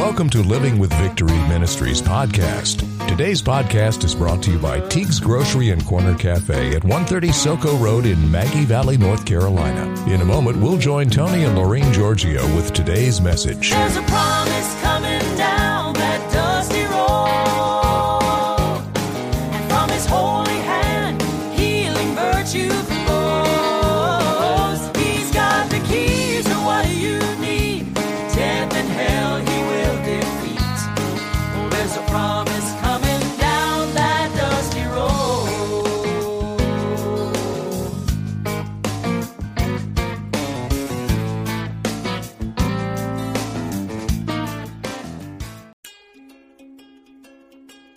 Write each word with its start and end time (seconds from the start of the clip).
Welcome 0.00 0.30
to 0.30 0.42
Living 0.42 0.78
with 0.78 0.90
Victory 0.94 1.36
Ministries 1.46 2.00
podcast. 2.00 2.86
Today's 3.06 3.42
podcast 3.42 4.02
is 4.02 4.14
brought 4.14 4.42
to 4.44 4.50
you 4.50 4.58
by 4.58 4.80
Teague's 4.88 5.20
Grocery 5.20 5.68
and 5.72 5.84
Corner 5.84 6.14
Cafe 6.16 6.74
at 6.74 6.82
130 6.82 7.28
Soco 7.28 7.78
Road 7.78 8.06
in 8.06 8.30
Maggie 8.30 8.64
Valley, 8.64 8.96
North 8.96 9.26
Carolina. 9.26 9.84
In 10.08 10.22
a 10.22 10.24
moment, 10.24 10.56
we'll 10.56 10.78
join 10.78 11.10
Tony 11.10 11.44
and 11.44 11.56
Laureen 11.56 11.92
Giorgio 11.92 12.42
with 12.56 12.72
today's 12.72 13.20
message. 13.20 13.72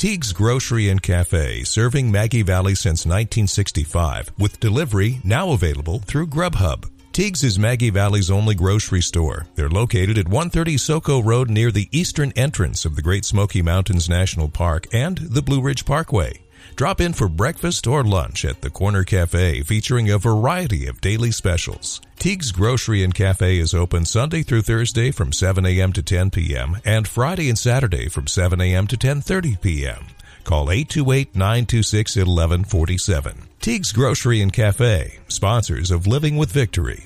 Teague's 0.04 0.34
Grocery 0.34 0.90
and 0.90 1.02
Cafe, 1.02 1.64
serving 1.64 2.12
Maggie 2.12 2.42
Valley 2.42 2.76
since 2.76 3.06
1965, 3.06 4.34
with 4.38 4.60
delivery 4.60 5.22
now 5.24 5.54
available 5.54 6.00
through 6.00 6.28
Grubhub. 6.28 6.90
Teague's 7.14 7.42
is 7.42 7.58
Maggie 7.58 7.90
Valley's 7.90 8.30
only 8.30 8.54
grocery 8.54 9.02
store. 9.02 9.48
They're 9.56 9.70
located 9.70 10.18
at 10.18 10.28
130 10.28 10.76
Soco 10.76 11.24
Road 11.24 11.50
near 11.50 11.72
the 11.72 11.88
eastern 11.94 12.34
entrance 12.36 12.84
of 12.84 12.98
the 12.98 13.02
Great 13.02 13.24
Smoky 13.24 13.62
Mountains 13.62 14.10
National 14.10 14.50
Park 14.50 14.88
and 14.92 15.20
the 15.20 15.42
Blue 15.42 15.62
Ridge 15.62 15.86
Parkway. 15.86 16.43
Drop 16.76 17.00
in 17.00 17.14
for 17.14 17.30
breakfast 17.30 17.86
or 17.86 18.04
lunch 18.04 18.44
at 18.44 18.62
the 18.62 18.72
Corner 18.72 19.04
Cafe 19.04 19.62
featuring 19.62 20.10
a 20.10 20.18
variety 20.18 20.88
of 20.88 21.02
daily 21.02 21.30
specials. 21.30 22.02
Teague's 22.18 22.52
Grocery 22.52 23.04
and 23.04 23.14
Cafe 23.14 23.60
is 23.60 23.76
open 23.76 24.06
Sunday 24.06 24.42
through 24.42 24.64
Thursday 24.64 25.12
from 25.12 25.32
7 25.32 25.68
a.m. 25.68 25.94
to 25.94 26.02
10 26.02 26.32
p.m. 26.32 26.78
and 26.84 27.08
Friday 27.08 27.50
and 27.50 27.60
Saturday 27.60 28.10
from 28.10 28.26
7 28.26 28.60
a.m. 28.60 28.88
to 28.88 28.98
10:30 28.98 29.62
p.m. 29.62 30.08
Call 30.44 30.66
828-926-1147. 30.68 33.36
Teague's 33.62 33.92
Grocery 33.92 34.42
and 34.42 34.52
Cafe, 34.52 35.20
sponsors 35.28 35.92
of 35.92 36.08
Living 36.08 36.38
with 36.38 36.52
Victory. 36.52 37.06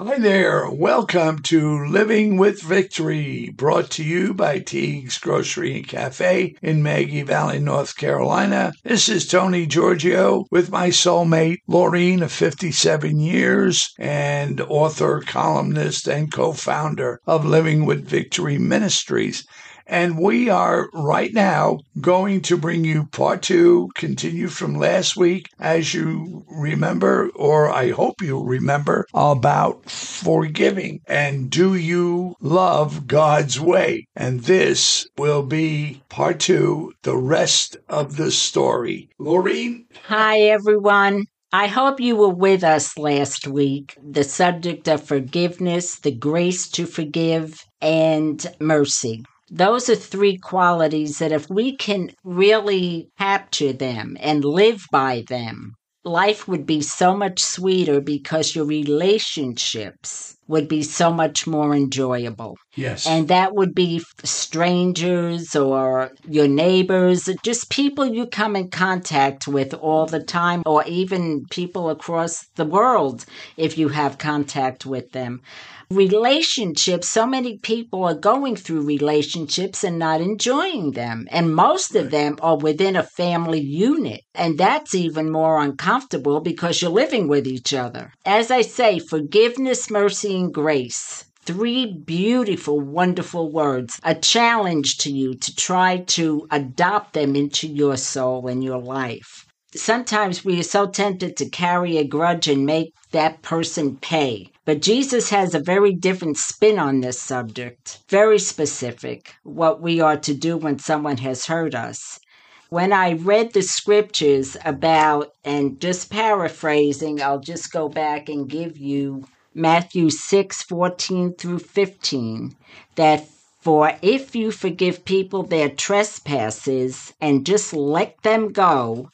Hi 0.00 0.16
there. 0.16 0.70
Welcome 0.70 1.40
to 1.50 1.84
Living 1.86 2.36
with 2.36 2.62
Victory, 2.62 3.48
brought 3.48 3.90
to 3.90 4.04
you 4.04 4.32
by 4.32 4.60
Teague's 4.60 5.18
Grocery 5.18 5.74
and 5.74 5.88
Cafe 5.88 6.54
in 6.62 6.84
Maggie 6.84 7.24
Valley, 7.24 7.58
North 7.58 7.96
Carolina. 7.96 8.72
This 8.84 9.08
is 9.08 9.26
Tony 9.26 9.66
Giorgio 9.66 10.46
with 10.52 10.70
my 10.70 10.90
soulmate, 10.90 11.62
Laureen, 11.68 12.22
of 12.22 12.30
57 12.30 13.18
years, 13.18 13.92
and 13.98 14.60
author, 14.60 15.20
columnist, 15.20 16.06
and 16.06 16.30
co 16.30 16.52
founder 16.52 17.20
of 17.26 17.44
Living 17.44 17.84
with 17.84 18.06
Victory 18.06 18.56
Ministries. 18.56 19.44
And 19.88 20.18
we 20.18 20.50
are 20.50 20.90
right 20.92 21.32
now 21.32 21.78
going 21.98 22.42
to 22.42 22.58
bring 22.58 22.84
you 22.84 23.06
part 23.06 23.40
two, 23.42 23.88
continue 23.94 24.48
from 24.48 24.74
last 24.74 25.16
week, 25.16 25.48
as 25.58 25.94
you 25.94 26.44
remember, 26.46 27.30
or 27.34 27.70
I 27.70 27.90
hope 27.90 28.20
you 28.20 28.42
remember, 28.42 29.06
about 29.14 29.90
forgiving. 29.90 31.00
And 31.06 31.48
do 31.48 31.74
you 31.74 32.34
love 32.42 33.06
God's 33.06 33.58
way? 33.58 34.06
And 34.14 34.40
this 34.40 35.08
will 35.16 35.42
be 35.42 36.02
part 36.10 36.38
two, 36.38 36.92
the 37.02 37.16
rest 37.16 37.78
of 37.88 38.16
the 38.16 38.30
story. 38.30 39.08
Laureen? 39.18 39.86
Hi, 40.04 40.40
everyone. 40.40 41.24
I 41.50 41.66
hope 41.66 41.98
you 41.98 42.14
were 42.14 42.28
with 42.28 42.62
us 42.62 42.98
last 42.98 43.48
week. 43.48 43.96
The 44.02 44.24
subject 44.24 44.86
of 44.86 45.02
forgiveness, 45.02 45.98
the 45.98 46.14
grace 46.14 46.68
to 46.72 46.84
forgive, 46.84 47.64
and 47.80 48.46
mercy. 48.60 49.24
Those 49.50 49.90
are 49.90 49.94
three 49.94 50.38
qualities 50.38 51.18
that 51.18 51.32
if 51.32 51.50
we 51.50 51.76
can 51.76 52.10
really 52.24 53.10
capture 53.18 53.72
them 53.74 54.16
and 54.20 54.44
live 54.44 54.86
by 54.90 55.24
them, 55.28 55.74
life 56.04 56.48
would 56.48 56.64
be 56.64 56.80
so 56.80 57.14
much 57.16 57.40
sweeter 57.42 58.00
because 58.00 58.54
your 58.54 58.64
relationships 58.64 60.37
would 60.48 60.66
be 60.66 60.82
so 60.82 61.12
much 61.12 61.46
more 61.46 61.74
enjoyable. 61.74 62.56
Yes. 62.74 63.06
And 63.06 63.28
that 63.28 63.54
would 63.54 63.74
be 63.74 64.02
strangers 64.24 65.54
or 65.54 66.10
your 66.26 66.48
neighbors, 66.48 67.28
just 67.42 67.70
people 67.70 68.06
you 68.06 68.26
come 68.26 68.56
in 68.56 68.70
contact 68.70 69.46
with 69.46 69.74
all 69.74 70.06
the 70.06 70.22
time, 70.22 70.62
or 70.64 70.84
even 70.86 71.44
people 71.50 71.90
across 71.90 72.46
the 72.56 72.64
world 72.64 73.24
if 73.56 73.78
you 73.78 73.88
have 73.88 74.18
contact 74.18 74.86
with 74.86 75.12
them. 75.12 75.42
Relationships, 75.90 77.08
so 77.08 77.26
many 77.26 77.56
people 77.56 78.04
are 78.04 78.14
going 78.14 78.56
through 78.56 78.82
relationships 78.82 79.82
and 79.82 79.98
not 79.98 80.20
enjoying 80.20 80.90
them. 80.90 81.26
And 81.30 81.54
most 81.54 81.94
of 81.96 82.10
them 82.10 82.36
are 82.42 82.58
within 82.58 82.94
a 82.94 83.02
family 83.02 83.60
unit. 83.60 84.20
And 84.34 84.58
that's 84.58 84.94
even 84.94 85.30
more 85.30 85.62
uncomfortable 85.62 86.40
because 86.40 86.82
you're 86.82 86.90
living 86.90 87.26
with 87.26 87.46
each 87.46 87.72
other. 87.72 88.12
As 88.26 88.50
I 88.50 88.60
say, 88.60 88.98
forgiveness, 88.98 89.90
mercy, 89.90 90.34
grace 90.46 91.24
three 91.48 91.86
beautiful, 91.86 92.78
wonderful 92.78 93.50
words, 93.50 93.98
a 94.04 94.14
challenge 94.14 94.98
to 94.98 95.10
you 95.10 95.32
to 95.32 95.56
try 95.56 95.96
to 95.96 96.46
adopt 96.50 97.14
them 97.14 97.34
into 97.34 97.66
your 97.66 97.96
soul 97.96 98.48
and 98.48 98.62
your 98.62 98.76
life. 98.76 99.46
Sometimes 99.74 100.44
we 100.44 100.60
are 100.60 100.62
so 100.62 100.86
tempted 100.86 101.38
to 101.38 101.48
carry 101.48 101.96
a 101.96 102.06
grudge 102.06 102.48
and 102.48 102.66
make 102.66 102.92
that 103.12 103.40
person 103.40 103.96
pay. 103.96 104.50
But 104.66 104.82
Jesus 104.82 105.30
has 105.30 105.54
a 105.54 105.58
very 105.58 105.94
different 105.94 106.36
spin 106.36 106.78
on 106.78 107.00
this 107.00 107.18
subject, 107.18 108.00
very 108.10 108.38
specific, 108.38 109.34
what 109.42 109.80
we 109.80 110.02
are 110.02 110.18
to 110.18 110.34
do 110.34 110.58
when 110.58 110.78
someone 110.78 111.16
has 111.16 111.46
hurt 111.46 111.74
us. 111.74 112.20
When 112.68 112.92
I 112.92 113.12
read 113.12 113.54
the 113.54 113.62
scriptures 113.62 114.54
about, 114.66 115.32
and 115.46 115.80
just 115.80 116.10
paraphrasing, 116.10 117.22
I'll 117.22 117.40
just 117.40 117.72
go 117.72 117.88
back 117.88 118.28
and 118.28 118.46
give 118.46 118.76
you 118.76 119.24
Matthew 119.58 120.10
6 120.10 120.62
14 120.62 121.34
through 121.34 121.58
15, 121.58 122.54
that 122.94 123.26
for 123.60 123.92
if 124.02 124.36
you 124.36 124.52
forgive 124.52 125.04
people 125.04 125.42
their 125.42 125.68
trespasses 125.68 127.12
and 127.20 127.44
just 127.44 127.72
let 127.72 128.22
them 128.22 128.52
go, 128.52 129.10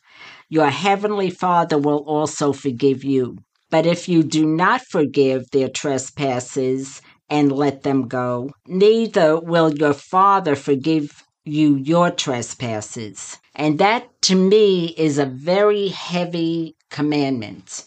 your 0.51 0.69
heavenly 0.69 1.31
Father 1.31 1.79
will 1.79 2.05
also 2.07 2.53
forgive 2.53 3.03
you. 3.03 3.39
But 3.71 3.87
if 3.87 4.07
you 4.07 4.23
do 4.23 4.45
not 4.45 4.83
forgive 4.83 5.51
their 5.51 5.71
trespasses 5.71 7.01
and 7.31 7.51
let 7.51 7.83
them 7.83 8.07
go, 8.07 8.51
neither 8.67 9.41
will 9.41 9.73
your 9.75 9.95
Father 9.95 10.55
forgive 10.55 11.25
you 11.45 11.77
your 11.77 12.11
trespasses. 12.11 13.39
And 13.55 13.79
that 13.79 14.09
to 14.23 14.35
me 14.35 14.95
is 14.97 15.19
a 15.19 15.27
very 15.27 15.89
heavy 15.89 16.77
commandment. 16.91 17.85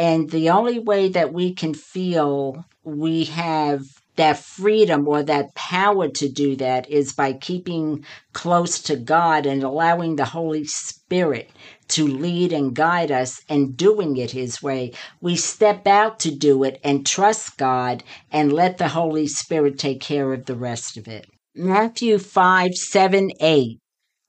And 0.00 0.30
the 0.30 0.48
only 0.48 0.78
way 0.78 1.10
that 1.10 1.34
we 1.34 1.52
can 1.52 1.74
feel 1.74 2.64
we 2.82 3.24
have 3.24 3.82
that 4.16 4.38
freedom 4.38 5.06
or 5.06 5.22
that 5.22 5.54
power 5.54 6.08
to 6.08 6.26
do 6.26 6.56
that 6.56 6.88
is 6.88 7.12
by 7.12 7.34
keeping 7.34 8.06
close 8.32 8.80
to 8.84 8.96
God 8.96 9.44
and 9.44 9.62
allowing 9.62 10.16
the 10.16 10.24
Holy 10.24 10.64
Spirit 10.64 11.50
to 11.88 12.06
lead 12.06 12.50
and 12.50 12.74
guide 12.74 13.10
us 13.12 13.42
and 13.46 13.76
doing 13.76 14.16
it 14.16 14.30
His 14.30 14.62
way. 14.62 14.92
We 15.20 15.36
step 15.36 15.86
out 15.86 16.18
to 16.20 16.34
do 16.34 16.64
it 16.64 16.80
and 16.82 17.06
trust 17.06 17.58
God 17.58 18.02
and 18.32 18.54
let 18.54 18.78
the 18.78 18.88
Holy 18.88 19.26
Spirit 19.26 19.78
take 19.78 20.00
care 20.00 20.32
of 20.32 20.46
the 20.46 20.56
rest 20.56 20.96
of 20.96 21.08
it. 21.08 21.26
Matthew 21.54 22.18
5 22.18 22.74
7 22.74 23.32
8 23.38 23.78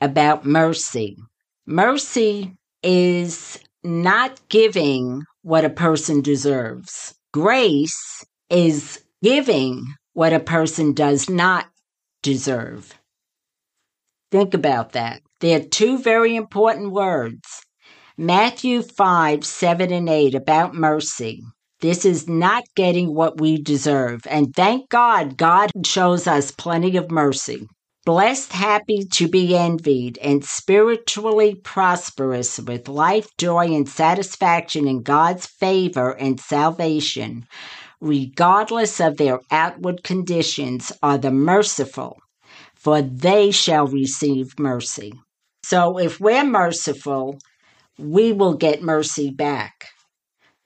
about 0.01 0.45
mercy. 0.45 1.15
Mercy 1.65 2.57
is 2.83 3.57
not 3.83 4.37
giving 4.49 5.23
what 5.43 5.65
a 5.65 5.69
person 5.69 6.21
deserves. 6.21 7.15
Grace 7.33 8.25
is 8.49 9.03
giving 9.23 9.85
what 10.13 10.33
a 10.33 10.39
person 10.39 10.93
does 10.93 11.29
not 11.29 11.67
deserve. 12.21 12.93
Think 14.31 14.53
about 14.53 14.93
that. 14.93 15.21
They're 15.39 15.63
two 15.63 15.97
very 15.97 16.35
important 16.35 16.91
words. 16.91 17.41
Matthew 18.17 18.81
5, 18.81 19.43
7, 19.43 19.91
and 19.91 20.07
8 20.07 20.35
about 20.35 20.75
mercy. 20.75 21.41
This 21.79 22.05
is 22.05 22.29
not 22.29 22.63
getting 22.75 23.15
what 23.15 23.41
we 23.41 23.59
deserve. 23.61 24.21
And 24.29 24.55
thank 24.55 24.89
God, 24.89 25.37
God 25.37 25.71
shows 25.83 26.27
us 26.27 26.51
plenty 26.51 26.97
of 26.97 27.09
mercy. 27.09 27.67
Blessed, 28.03 28.53
happy 28.53 29.05
to 29.05 29.27
be 29.27 29.55
envied, 29.55 30.17
and 30.23 30.43
spiritually 30.43 31.53
prosperous 31.53 32.59
with 32.59 32.87
life, 32.87 33.29
joy, 33.37 33.67
and 33.67 33.87
satisfaction 33.87 34.87
in 34.87 35.03
God's 35.03 35.45
favor 35.45 36.09
and 36.17 36.39
salvation, 36.39 37.45
regardless 37.99 38.99
of 38.99 39.17
their 39.17 39.39
outward 39.51 40.03
conditions, 40.03 40.91
are 41.03 41.19
the 41.19 41.29
merciful, 41.29 42.17
for 42.73 43.03
they 43.03 43.51
shall 43.51 43.85
receive 43.85 44.57
mercy. 44.57 45.13
So 45.63 45.99
if 45.99 46.19
we're 46.19 46.43
merciful, 46.43 47.37
we 47.99 48.33
will 48.33 48.55
get 48.55 48.81
mercy 48.81 49.29
back. 49.29 49.89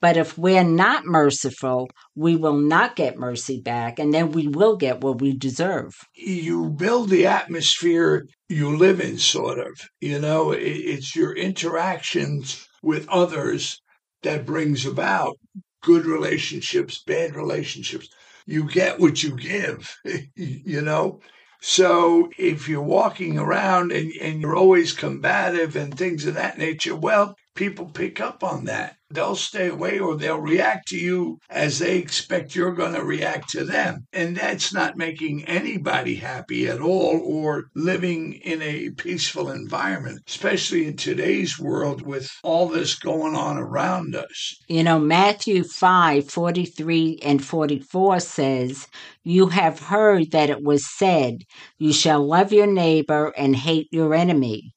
But 0.05 0.17
if 0.17 0.37
we're 0.37 0.63
not 0.63 1.07
merciful, 1.07 1.89
we 2.13 2.35
will 2.35 2.57
not 2.57 2.95
get 2.95 3.17
mercy 3.17 3.59
back, 3.59 3.97
and 3.97 4.13
then 4.13 4.33
we 4.33 4.47
will 4.47 4.77
get 4.77 5.01
what 5.01 5.19
we 5.19 5.35
deserve. 5.35 5.93
You 6.13 6.69
build 6.69 7.09
the 7.09 7.25
atmosphere 7.25 8.27
you 8.47 8.77
live 8.77 9.01
in, 9.01 9.17
sort 9.17 9.57
of. 9.57 9.73
You 10.01 10.19
know, 10.19 10.51
it's 10.51 11.15
your 11.15 11.35
interactions 11.35 12.67
with 12.83 13.09
others 13.09 13.81
that 14.21 14.45
brings 14.45 14.85
about 14.85 15.37
good 15.81 16.05
relationships, 16.05 17.01
bad 17.01 17.35
relationships. 17.35 18.07
You 18.45 18.69
get 18.69 18.99
what 18.99 19.23
you 19.23 19.35
give, 19.35 19.91
you 20.35 20.81
know? 20.81 21.19
So 21.61 22.29
if 22.37 22.69
you're 22.69 22.79
walking 22.83 23.39
around 23.39 23.91
and, 23.91 24.11
and 24.21 24.39
you're 24.39 24.55
always 24.55 24.93
combative 24.93 25.75
and 25.75 25.97
things 25.97 26.27
of 26.27 26.35
that 26.35 26.59
nature, 26.59 26.95
well, 26.95 27.35
people 27.55 27.85
pick 27.85 28.21
up 28.21 28.43
on 28.43 28.65
that. 28.65 28.97
They'll 29.11 29.35
stay 29.35 29.69
away 29.69 29.99
or 29.99 30.17
they'll 30.17 30.39
react 30.39 30.87
to 30.89 30.97
you 30.97 31.39
as 31.49 31.79
they 31.79 31.97
expect 31.97 32.55
you're 32.55 32.73
going 32.73 32.93
to 32.93 33.03
react 33.03 33.49
to 33.49 33.63
them. 33.63 34.07
And 34.11 34.35
that's 34.35 34.73
not 34.73 34.97
making 34.97 35.45
anybody 35.45 36.15
happy 36.15 36.67
at 36.67 36.81
all 36.81 37.21
or 37.23 37.65
living 37.75 38.33
in 38.33 38.61
a 38.61 38.89
peaceful 38.89 39.51
environment, 39.51 40.21
especially 40.27 40.87
in 40.87 40.97
today's 40.97 41.59
world 41.59 42.01
with 42.01 42.31
all 42.43 42.67
this 42.67 42.95
going 42.95 43.35
on 43.35 43.57
around 43.57 44.15
us. 44.15 44.55
You 44.67 44.83
know, 44.83 44.99
Matthew 44.99 45.63
5 45.63 46.27
43 46.29 47.19
and 47.23 47.45
44 47.45 48.19
says, 48.19 48.87
You 49.23 49.47
have 49.47 49.79
heard 49.79 50.31
that 50.31 50.49
it 50.49 50.63
was 50.63 50.91
said, 50.91 51.43
You 51.77 51.93
shall 51.93 52.25
love 52.25 52.51
your 52.51 52.67
neighbor 52.67 53.31
and 53.37 53.55
hate 53.55 53.87
your 53.91 54.15
enemy. 54.15 54.73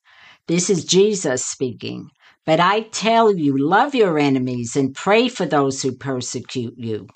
This 0.47 0.69
is 0.69 0.85
Jesus 0.85 1.45
speaking. 1.45 2.11
But 2.49 2.61
I 2.61 2.81
tell 2.81 3.37
you, 3.37 3.59
love 3.59 3.95
your 3.95 4.19
enemies 4.19 4.75
and 4.75 4.95
pray 4.95 5.29
for 5.29 5.45
those 5.45 5.83
who 5.83 5.93
persecute 5.93 6.79
you. 6.79 7.07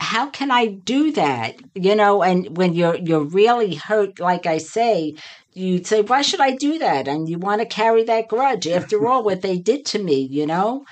How 0.00 0.30
can 0.30 0.50
I 0.50 0.68
do 0.68 1.12
that? 1.12 1.56
You 1.74 1.94
know, 1.94 2.22
and 2.22 2.56
when 2.56 2.72
you're 2.72 2.96
you're 2.96 3.28
really 3.28 3.74
hurt, 3.74 4.18
like 4.18 4.46
I 4.46 4.56
say, 4.56 5.16
you'd 5.52 5.86
say, 5.86 6.00
Why 6.00 6.22
should 6.22 6.40
I 6.40 6.56
do 6.56 6.78
that? 6.78 7.08
And 7.08 7.28
you 7.28 7.38
want 7.38 7.60
to 7.60 7.66
carry 7.66 8.04
that 8.04 8.28
grudge 8.28 8.66
after 8.78 9.06
all 9.06 9.22
what 9.22 9.42
they 9.42 9.58
did 9.58 9.84
to 9.84 10.02
me, 10.02 10.26
you 10.30 10.46
know? 10.46 10.86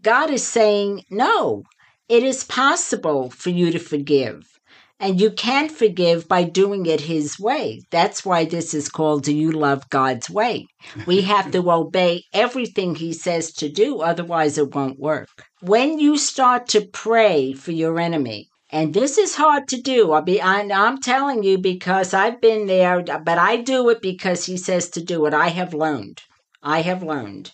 God 0.00 0.30
is 0.30 0.46
saying, 0.46 1.02
No, 1.10 1.64
it 2.08 2.22
is 2.22 2.44
possible 2.44 3.30
for 3.30 3.50
you 3.50 3.72
to 3.72 3.80
forgive. 3.80 4.55
And 4.98 5.20
you 5.20 5.30
can't 5.30 5.70
forgive 5.70 6.26
by 6.26 6.44
doing 6.44 6.86
it 6.86 7.02
His 7.02 7.38
way. 7.38 7.82
That's 7.90 8.24
why 8.24 8.44
this 8.46 8.72
is 8.72 8.88
called 8.88 9.24
Do 9.24 9.34
You 9.34 9.52
Love 9.52 9.88
God's 9.90 10.30
Way? 10.30 10.66
We 11.06 11.20
have 11.32 11.50
to 11.50 11.70
obey 11.70 12.24
everything 12.32 12.94
He 12.94 13.12
says 13.12 13.52
to 13.54 13.68
do, 13.68 14.00
otherwise, 14.00 14.56
it 14.56 14.74
won't 14.74 14.98
work. 14.98 15.28
When 15.60 15.98
you 15.98 16.16
start 16.16 16.68
to 16.68 16.86
pray 16.86 17.52
for 17.52 17.72
your 17.72 18.00
enemy, 18.00 18.48
and 18.70 18.94
this 18.94 19.16
is 19.16 19.36
hard 19.36 19.68
to 19.68 19.80
do. 19.80 20.12
I'll 20.12 20.22
be, 20.22 20.40
I, 20.40 20.60
I'm 20.60 21.00
telling 21.00 21.42
you 21.44 21.56
because 21.58 22.12
I've 22.12 22.40
been 22.40 22.66
there, 22.66 23.02
but 23.02 23.38
I 23.38 23.56
do 23.56 23.88
it 23.90 24.02
because 24.02 24.46
He 24.46 24.56
says 24.56 24.88
to 24.90 25.02
do 25.02 25.26
it. 25.26 25.34
I 25.34 25.48
have 25.48 25.74
learned. 25.74 26.22
I 26.62 26.80
have 26.82 27.02
learned. 27.02 27.52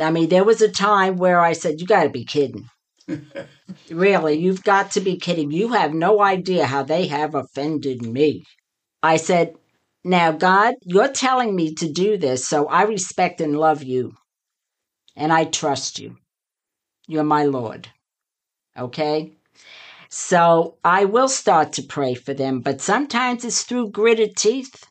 I 0.00 0.10
mean, 0.10 0.28
there 0.28 0.44
was 0.44 0.60
a 0.60 0.70
time 0.70 1.16
where 1.16 1.40
I 1.40 1.52
said, 1.52 1.80
You 1.80 1.86
got 1.86 2.04
to 2.04 2.10
be 2.10 2.24
kidding. 2.24 2.68
Really, 3.90 4.34
you've 4.34 4.62
got 4.62 4.92
to 4.92 5.00
be 5.00 5.16
kidding. 5.16 5.50
You 5.50 5.72
have 5.72 5.92
no 5.92 6.20
idea 6.20 6.66
how 6.66 6.82
they 6.82 7.06
have 7.06 7.34
offended 7.34 8.02
me. 8.02 8.44
I 9.02 9.16
said, 9.16 9.54
Now, 10.04 10.32
God, 10.32 10.74
you're 10.82 11.12
telling 11.12 11.54
me 11.54 11.74
to 11.74 11.92
do 11.92 12.16
this, 12.16 12.46
so 12.46 12.66
I 12.68 12.82
respect 12.84 13.40
and 13.40 13.58
love 13.58 13.82
you. 13.82 14.14
And 15.16 15.32
I 15.32 15.44
trust 15.44 15.98
you. 15.98 16.16
You're 17.08 17.24
my 17.24 17.44
Lord. 17.44 17.88
Okay? 18.76 19.32
So 20.08 20.76
I 20.84 21.04
will 21.04 21.28
start 21.28 21.72
to 21.74 21.82
pray 21.82 22.14
for 22.14 22.34
them, 22.34 22.60
but 22.60 22.80
sometimes 22.80 23.44
it's 23.44 23.62
through 23.62 23.90
gritted 23.90 24.36
teeth. 24.36 24.84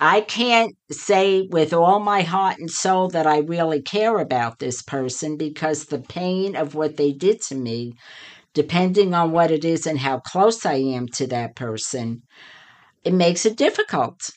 I 0.00 0.22
can't 0.22 0.76
say 0.90 1.42
with 1.42 1.72
all 1.72 2.00
my 2.00 2.22
heart 2.22 2.58
and 2.58 2.70
soul 2.70 3.08
that 3.10 3.26
I 3.26 3.38
really 3.38 3.80
care 3.80 4.18
about 4.18 4.58
this 4.58 4.82
person 4.82 5.36
because 5.36 5.84
the 5.84 6.00
pain 6.00 6.56
of 6.56 6.74
what 6.74 6.96
they 6.96 7.12
did 7.12 7.40
to 7.42 7.54
me, 7.54 7.94
depending 8.54 9.14
on 9.14 9.30
what 9.30 9.50
it 9.50 9.64
is 9.64 9.86
and 9.86 9.98
how 9.98 10.18
close 10.18 10.66
I 10.66 10.74
am 10.74 11.06
to 11.14 11.26
that 11.28 11.54
person, 11.54 12.22
it 13.04 13.12
makes 13.12 13.46
it 13.46 13.56
difficult. 13.56 14.30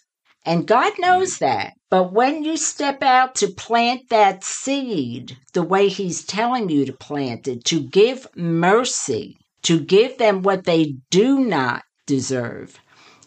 And 0.46 0.68
God 0.68 0.94
knows 1.00 1.36
mm. 1.36 1.40
that. 1.40 1.74
But 1.90 2.14
when 2.14 2.44
you 2.44 2.58
step 2.58 3.04
out 3.04 3.36
to 3.36 3.48
plant 3.48 4.10
that 4.10 4.44
seed 4.44 5.38
the 5.54 5.64
way 5.64 5.88
He's 5.88 6.24
telling 6.24 6.70
you 6.70 6.86
to 6.86 6.94
plant 6.94 7.48
it, 7.48 7.66
to 7.66 7.82
give 7.82 8.28
mercy, 8.36 9.38
to 9.64 9.80
give 9.80 10.18
them 10.18 10.42
what 10.42 10.66
they 10.66 10.96
do 11.10 11.40
not 11.40 11.84
deserve, 12.06 12.80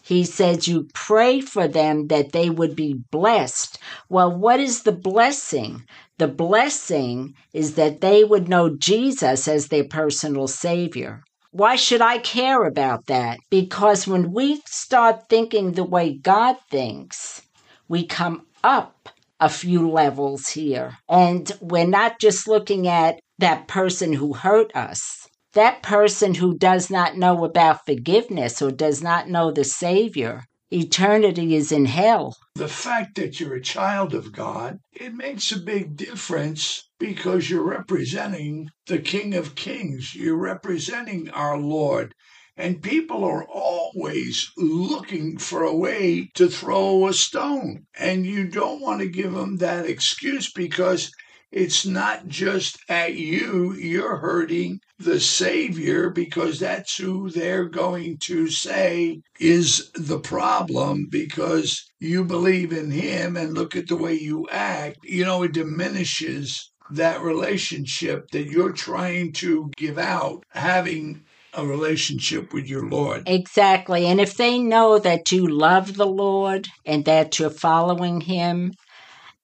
he 0.05 0.23
says 0.23 0.67
you 0.67 0.87
pray 0.93 1.41
for 1.41 1.67
them 1.67 2.07
that 2.07 2.31
they 2.31 2.47
would 2.47 2.75
be 2.75 2.93
blessed. 3.09 3.79
Well, 4.07 4.31
what 4.37 4.59
is 4.59 4.83
the 4.83 4.91
blessing? 4.91 5.83
The 6.19 6.27
blessing 6.27 7.33
is 7.53 7.73
that 7.73 8.01
they 8.01 8.23
would 8.23 8.47
know 8.47 8.69
Jesus 8.69 9.47
as 9.47 9.69
their 9.69 9.83
personal 9.83 10.47
Savior. 10.47 11.23
Why 11.49 11.75
should 11.75 12.01
I 12.01 12.19
care 12.19 12.65
about 12.65 13.07
that? 13.07 13.39
Because 13.49 14.05
when 14.05 14.31
we 14.31 14.61
start 14.67 15.27
thinking 15.27 15.71
the 15.71 15.83
way 15.83 16.13
God 16.13 16.57
thinks, 16.69 17.41
we 17.87 18.05
come 18.05 18.45
up 18.63 19.09
a 19.39 19.49
few 19.49 19.89
levels 19.89 20.49
here. 20.49 20.99
And 21.09 21.51
we're 21.61 21.87
not 21.87 22.19
just 22.19 22.47
looking 22.47 22.87
at 22.87 23.19
that 23.39 23.67
person 23.67 24.13
who 24.13 24.33
hurt 24.33 24.75
us 24.75 25.27
that 25.55 25.81
person 25.81 26.35
who 26.35 26.57
does 26.57 26.89
not 26.89 27.17
know 27.17 27.45
about 27.45 27.85
forgiveness 27.85 28.61
or 28.61 28.71
does 28.71 29.01
not 29.01 29.29
know 29.29 29.51
the 29.51 29.63
Savior, 29.63 30.43
eternity 30.69 31.55
is 31.55 31.71
in 31.71 31.85
hell. 31.85 32.35
The 32.55 32.67
fact 32.67 33.15
that 33.15 33.39
you're 33.39 33.55
a 33.55 33.61
child 33.61 34.13
of 34.13 34.33
God, 34.33 34.79
it 34.91 35.13
makes 35.13 35.53
a 35.53 35.59
big 35.59 35.95
difference 35.95 36.89
because 36.99 37.49
you're 37.49 37.63
representing 37.63 38.69
the 38.87 38.99
King 38.99 39.33
of 39.33 39.55
Kings. 39.55 40.13
You're 40.13 40.37
representing 40.37 41.29
our 41.29 41.57
Lord. 41.57 42.13
And 42.57 42.83
people 42.83 43.23
are 43.23 43.45
always 43.45 44.51
looking 44.57 45.37
for 45.37 45.63
a 45.63 45.75
way 45.75 46.31
to 46.35 46.49
throw 46.49 47.07
a 47.07 47.13
stone. 47.13 47.85
And 47.97 48.25
you 48.25 48.47
don't 48.47 48.81
want 48.81 48.99
to 49.01 49.07
give 49.07 49.33
them 49.33 49.57
that 49.57 49.85
excuse 49.85 50.51
because 50.51 51.11
it's 51.51 51.85
not 51.85 52.27
just 52.27 52.77
at 52.89 53.15
you, 53.15 53.73
you're 53.73 54.17
hurting 54.17 54.81
the 54.97 55.19
Savior 55.19 56.09
because 56.09 56.59
that's 56.59 56.97
who 56.97 57.29
they're 57.29 57.65
going 57.65 58.17
to 58.23 58.49
say 58.49 59.21
is 59.39 59.91
the 59.93 60.19
problem 60.19 61.07
because 61.09 61.85
you 61.99 62.23
believe 62.23 62.71
in 62.71 62.91
Him 62.91 63.35
and 63.35 63.53
look 63.53 63.75
at 63.75 63.87
the 63.87 63.97
way 63.97 64.13
you 64.13 64.47
act. 64.49 64.97
You 65.03 65.25
know, 65.25 65.43
it 65.43 65.53
diminishes 65.53 66.71
that 66.91 67.21
relationship 67.21 68.29
that 68.31 68.45
you're 68.45 68.71
trying 68.71 69.33
to 69.33 69.71
give 69.75 69.97
out, 69.97 70.43
having 70.49 71.23
a 71.53 71.65
relationship 71.65 72.53
with 72.53 72.67
your 72.67 72.87
Lord. 72.87 73.23
Exactly. 73.27 74.05
And 74.05 74.19
if 74.19 74.35
they 74.35 74.59
know 74.59 74.99
that 74.99 75.31
you 75.31 75.47
love 75.47 75.95
the 75.95 76.05
Lord 76.05 76.67
and 76.85 77.05
that 77.05 77.39
you're 77.39 77.49
following 77.49 78.21
Him, 78.21 78.73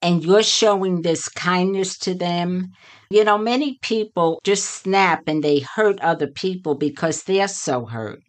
and 0.01 0.24
you're 0.24 0.43
showing 0.43 1.01
this 1.01 1.29
kindness 1.29 1.98
to 2.00 2.13
them. 2.13 2.72
You 3.10 3.24
know, 3.24 3.38
many 3.38 3.77
people 3.81 4.39
just 4.43 4.65
snap 4.65 5.24
and 5.27 5.43
they 5.43 5.60
hurt 5.60 6.00
other 6.00 6.27
people 6.27 6.75
because 6.75 7.24
they're 7.24 7.48
so 7.48 7.86
hurt. 7.86 8.22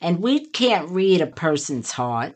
And 0.00 0.20
we 0.20 0.46
can't 0.46 0.90
read 0.90 1.20
a 1.20 1.26
person's 1.26 1.92
heart. 1.92 2.34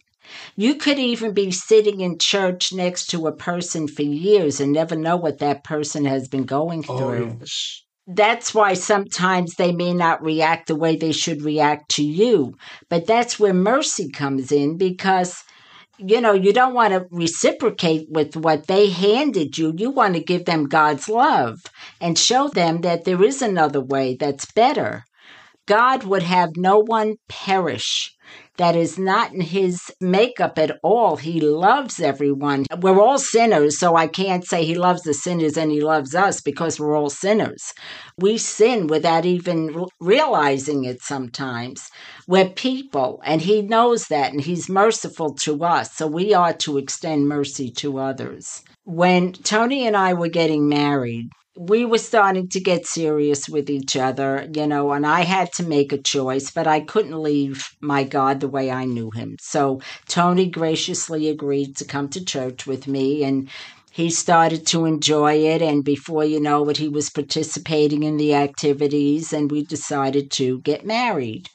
You 0.56 0.76
could 0.76 0.98
even 0.98 1.34
be 1.34 1.50
sitting 1.50 2.00
in 2.00 2.18
church 2.18 2.72
next 2.72 3.06
to 3.08 3.26
a 3.26 3.36
person 3.36 3.88
for 3.88 4.02
years 4.02 4.60
and 4.60 4.72
never 4.72 4.96
know 4.96 5.16
what 5.16 5.38
that 5.38 5.64
person 5.64 6.04
has 6.04 6.28
been 6.28 6.44
going 6.44 6.84
oh, 6.88 6.98
through. 6.98 7.30
Oh, 7.30 7.36
yes. 7.40 7.82
That's 8.06 8.54
why 8.54 8.74
sometimes 8.74 9.54
they 9.54 9.72
may 9.72 9.92
not 9.92 10.22
react 10.22 10.66
the 10.66 10.74
way 10.74 10.96
they 10.96 11.12
should 11.12 11.42
react 11.42 11.90
to 11.92 12.02
you. 12.02 12.54
But 12.88 13.06
that's 13.06 13.38
where 13.38 13.54
mercy 13.54 14.10
comes 14.10 14.50
in 14.50 14.78
because 14.78 15.44
you 16.06 16.20
know, 16.20 16.32
you 16.32 16.52
don't 16.52 16.74
want 16.74 16.92
to 16.92 17.06
reciprocate 17.10 18.08
with 18.10 18.36
what 18.36 18.66
they 18.66 18.88
handed 18.90 19.58
you. 19.58 19.72
You 19.76 19.90
want 19.90 20.14
to 20.14 20.22
give 20.22 20.44
them 20.44 20.64
God's 20.64 21.08
love 21.08 21.60
and 22.00 22.18
show 22.18 22.48
them 22.48 22.80
that 22.82 23.04
there 23.04 23.22
is 23.22 23.42
another 23.42 23.80
way 23.80 24.16
that's 24.18 24.50
better. 24.52 25.04
God 25.66 26.04
would 26.04 26.22
have 26.22 26.56
no 26.56 26.78
one 26.78 27.16
perish 27.28 28.14
that 28.60 28.76
is 28.76 28.98
not 28.98 29.32
in 29.32 29.40
his 29.40 29.90
makeup 30.02 30.58
at 30.58 30.78
all. 30.82 31.16
He 31.16 31.40
loves 31.40 31.98
everyone. 31.98 32.66
We're 32.78 33.00
all 33.00 33.18
sinners, 33.18 33.78
so 33.78 33.96
I 33.96 34.06
can't 34.06 34.44
say 34.44 34.66
he 34.66 34.74
loves 34.74 35.00
the 35.00 35.14
sinners 35.14 35.56
and 35.56 35.70
he 35.70 35.80
loves 35.80 36.14
us 36.14 36.42
because 36.42 36.78
we're 36.78 36.94
all 36.94 37.08
sinners. 37.08 37.72
We 38.18 38.36
sin 38.36 38.86
without 38.86 39.24
even 39.24 39.86
realizing 39.98 40.84
it 40.84 41.00
sometimes. 41.00 41.90
We're 42.28 42.50
people, 42.50 43.22
and 43.24 43.40
he 43.40 43.62
knows 43.62 44.08
that, 44.08 44.30
and 44.32 44.42
he's 44.42 44.68
merciful 44.68 45.32
to 45.36 45.64
us, 45.64 45.96
so 45.96 46.06
we 46.06 46.34
are 46.34 46.52
to 46.64 46.76
extend 46.76 47.28
mercy 47.28 47.70
to 47.78 47.98
others. 47.98 48.62
When 48.84 49.32
Tony 49.32 49.86
and 49.86 49.96
I 49.96 50.12
were 50.12 50.28
getting 50.28 50.68
married, 50.68 51.30
we 51.56 51.84
were 51.84 51.98
starting 51.98 52.48
to 52.48 52.60
get 52.60 52.86
serious 52.86 53.48
with 53.48 53.68
each 53.68 53.96
other, 53.96 54.48
you 54.54 54.66
know, 54.66 54.92
and 54.92 55.06
I 55.06 55.22
had 55.22 55.52
to 55.54 55.66
make 55.66 55.92
a 55.92 56.00
choice, 56.00 56.50
but 56.50 56.66
I 56.66 56.80
couldn't 56.80 57.20
leave 57.20 57.68
my 57.80 58.04
God 58.04 58.40
the 58.40 58.48
way 58.48 58.70
I 58.70 58.84
knew 58.84 59.10
him. 59.10 59.36
So 59.40 59.80
Tony 60.06 60.48
graciously 60.48 61.28
agreed 61.28 61.76
to 61.76 61.84
come 61.84 62.08
to 62.10 62.24
church 62.24 62.66
with 62.66 62.86
me 62.86 63.24
and 63.24 63.48
he 63.90 64.10
started 64.10 64.66
to 64.68 64.84
enjoy 64.84 65.34
it 65.34 65.60
and 65.60 65.84
before 65.84 66.24
you 66.24 66.40
know 66.40 66.68
it 66.68 66.76
he 66.76 66.88
was 66.88 67.10
participating 67.10 68.04
in 68.04 68.16
the 68.16 68.34
activities 68.34 69.32
and 69.32 69.50
we 69.50 69.64
decided 69.64 70.30
to 70.32 70.60
get 70.60 70.86
married. 70.86 71.48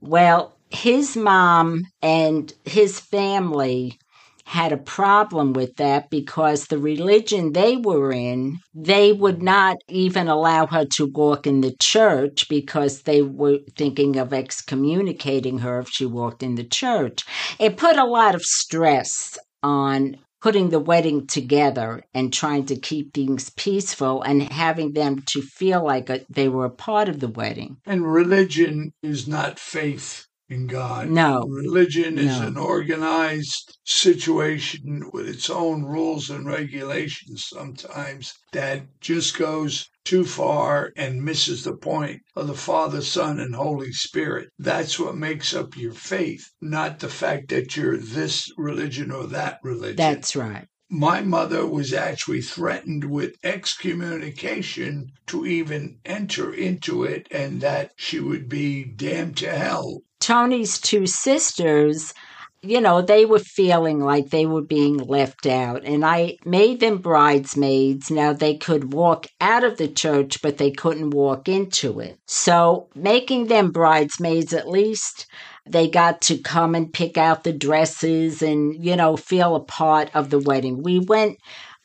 Well, 0.00 0.56
his 0.70 1.16
mom 1.16 1.84
and 2.02 2.52
his 2.64 2.98
family 2.98 3.98
had 4.46 4.72
a 4.72 4.76
problem 4.76 5.52
with 5.52 5.76
that 5.76 6.10
because 6.10 6.66
the 6.66 6.78
religion 6.78 7.52
they 7.52 7.76
were 7.76 8.12
in, 8.12 8.58
they 8.74 9.12
would 9.12 9.42
not 9.42 9.76
even 9.88 10.28
allow 10.28 10.66
her 10.66 10.84
to 10.84 11.06
walk 11.06 11.46
in 11.46 11.60
the 11.60 11.74
church 11.80 12.48
because 12.48 13.02
they 13.02 13.22
were 13.22 13.58
thinking 13.76 14.16
of 14.16 14.32
excommunicating 14.32 15.58
her 15.58 15.80
if 15.80 15.88
she 15.88 16.04
walked 16.04 16.42
in 16.42 16.54
the 16.56 16.64
church. 16.64 17.24
It 17.58 17.76
put 17.76 17.96
a 17.96 18.04
lot 18.04 18.34
of 18.34 18.42
stress 18.42 19.38
on 19.62 20.18
putting 20.42 20.68
the 20.68 20.78
wedding 20.78 21.26
together 21.26 22.04
and 22.12 22.30
trying 22.30 22.66
to 22.66 22.76
keep 22.76 23.14
things 23.14 23.48
peaceful 23.48 24.20
and 24.20 24.42
having 24.52 24.92
them 24.92 25.22
to 25.26 25.40
feel 25.40 25.82
like 25.82 26.10
a, 26.10 26.20
they 26.28 26.48
were 26.48 26.66
a 26.66 26.70
part 26.70 27.08
of 27.08 27.18
the 27.20 27.28
wedding. 27.28 27.78
And 27.86 28.12
religion 28.12 28.92
is 29.02 29.26
not 29.26 29.58
faith 29.58 30.26
in 30.48 30.66
God. 30.66 31.08
No. 31.08 31.42
Religion 31.48 32.18
is 32.18 32.38
No. 32.40 32.46
an 32.46 32.56
organized 32.56 33.78
situation 33.84 35.10
with 35.12 35.28
its 35.28 35.48
own 35.48 35.84
rules 35.84 36.28
and 36.30 36.46
regulations 36.46 37.44
sometimes 37.48 38.34
that 38.52 38.82
just 39.00 39.38
goes 39.38 39.88
too 40.04 40.24
far 40.24 40.92
and 40.96 41.24
misses 41.24 41.64
the 41.64 41.74
point 41.76 42.20
of 42.36 42.46
the 42.46 42.54
Father, 42.54 43.00
Son, 43.00 43.40
and 43.40 43.54
Holy 43.54 43.90
Spirit. 43.92 44.48
That's 44.58 44.98
what 44.98 45.16
makes 45.16 45.54
up 45.54 45.76
your 45.76 45.94
faith, 45.94 46.44
not 46.60 46.98
the 47.00 47.08
fact 47.08 47.48
that 47.48 47.74
you're 47.76 47.96
this 47.96 48.50
religion 48.58 49.10
or 49.10 49.26
that 49.28 49.60
religion. 49.62 49.96
That's 49.96 50.36
right. 50.36 50.66
my 50.90 51.22
mother 51.22 51.66
was 51.66 51.92
actually 51.94 52.42
threatened 52.42 53.04
with 53.10 53.34
excommunication 53.42 55.06
to 55.26 55.46
even 55.46 55.98
enter 56.04 56.52
into 56.52 57.02
it 57.04 57.26
and 57.30 57.60
that 57.62 57.90
she 57.96 58.20
would 58.20 58.48
be 58.48 58.84
damned 58.84 59.36
to 59.38 59.50
hell. 59.50 60.02
Tony's 60.24 60.78
two 60.78 61.06
sisters, 61.06 62.14
you 62.62 62.80
know, 62.80 63.02
they 63.02 63.26
were 63.26 63.38
feeling 63.38 64.00
like 64.00 64.30
they 64.30 64.46
were 64.46 64.62
being 64.62 64.96
left 64.96 65.44
out. 65.44 65.84
And 65.84 66.02
I 66.02 66.38
made 66.46 66.80
them 66.80 66.96
bridesmaids. 66.96 68.10
Now 68.10 68.32
they 68.32 68.56
could 68.56 68.94
walk 68.94 69.26
out 69.42 69.64
of 69.64 69.76
the 69.76 69.86
church, 69.86 70.40
but 70.40 70.56
they 70.56 70.70
couldn't 70.70 71.10
walk 71.10 71.46
into 71.46 72.00
it. 72.00 72.18
So 72.26 72.88
making 72.94 73.48
them 73.48 73.70
bridesmaids, 73.70 74.54
at 74.54 74.66
least 74.66 75.26
they 75.66 75.90
got 75.90 76.22
to 76.22 76.38
come 76.38 76.74
and 76.74 76.90
pick 76.90 77.18
out 77.18 77.44
the 77.44 77.52
dresses 77.52 78.40
and, 78.40 78.82
you 78.82 78.96
know, 78.96 79.18
feel 79.18 79.54
a 79.56 79.60
part 79.60 80.10
of 80.14 80.30
the 80.30 80.38
wedding. 80.38 80.82
We 80.82 81.00
went 81.00 81.36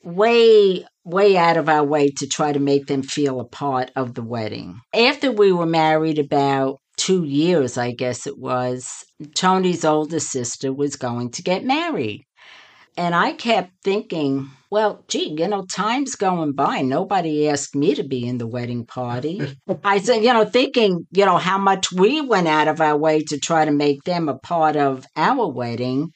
way 0.02 0.86
way 1.04 1.36
out 1.36 1.58
of 1.58 1.68
our 1.68 1.84
way 1.84 2.10
to 2.10 2.28
try 2.28 2.54
to 2.54 2.60
make 2.60 2.86
them 2.86 3.02
feel 3.02 3.42
a 3.42 3.46
part 3.46 3.92
of 3.98 4.14
the 4.14 4.22
wedding. 4.24 4.80
After 4.94 5.30
we 5.30 5.52
were 5.52 5.66
married 5.66 6.20
about 6.20 6.80
two 7.00 7.24
years, 7.24 7.78
I 7.78 7.92
guess 7.92 8.28
it 8.28 8.38
was, 8.38 9.06
Tony's 9.34 9.86
older 9.86 10.20
sister 10.20 10.74
was 10.74 10.98
going 10.98 11.32
to 11.32 11.42
get 11.42 11.64
married. 11.64 12.26
And 12.98 13.16
I 13.16 13.32
kept 13.32 13.72
thinking, 13.84 14.50
well, 14.70 15.06
gee, 15.08 15.34
you 15.38 15.48
know, 15.48 15.66
time's 15.66 16.16
going 16.16 16.52
by. 16.52 16.82
Nobody 16.82 17.48
asked 17.48 17.74
me 17.74 17.96
to 17.96 18.04
be 18.04 18.28
in 18.28 18.38
the 18.38 18.48
wedding 18.48 18.86
party. 18.86 19.56
I 19.84 20.00
said, 20.04 20.24
you 20.24 20.34
know, 20.34 20.44
thinking, 20.44 21.08
you 21.12 21.26
know, 21.26 21.38
how 21.38 21.58
much 21.58 21.92
we 21.94 22.20
went 22.20 22.50
out 22.50 22.68
of 22.68 22.82
our 22.82 22.98
way 22.98 23.22
to 23.24 23.40
try 23.40 23.64
to 23.64 23.72
make 23.72 24.04
them 24.04 24.28
a 24.28 24.38
part 24.38 24.76
of 24.76 25.06
our 25.16 25.48
wedding. 25.50 26.12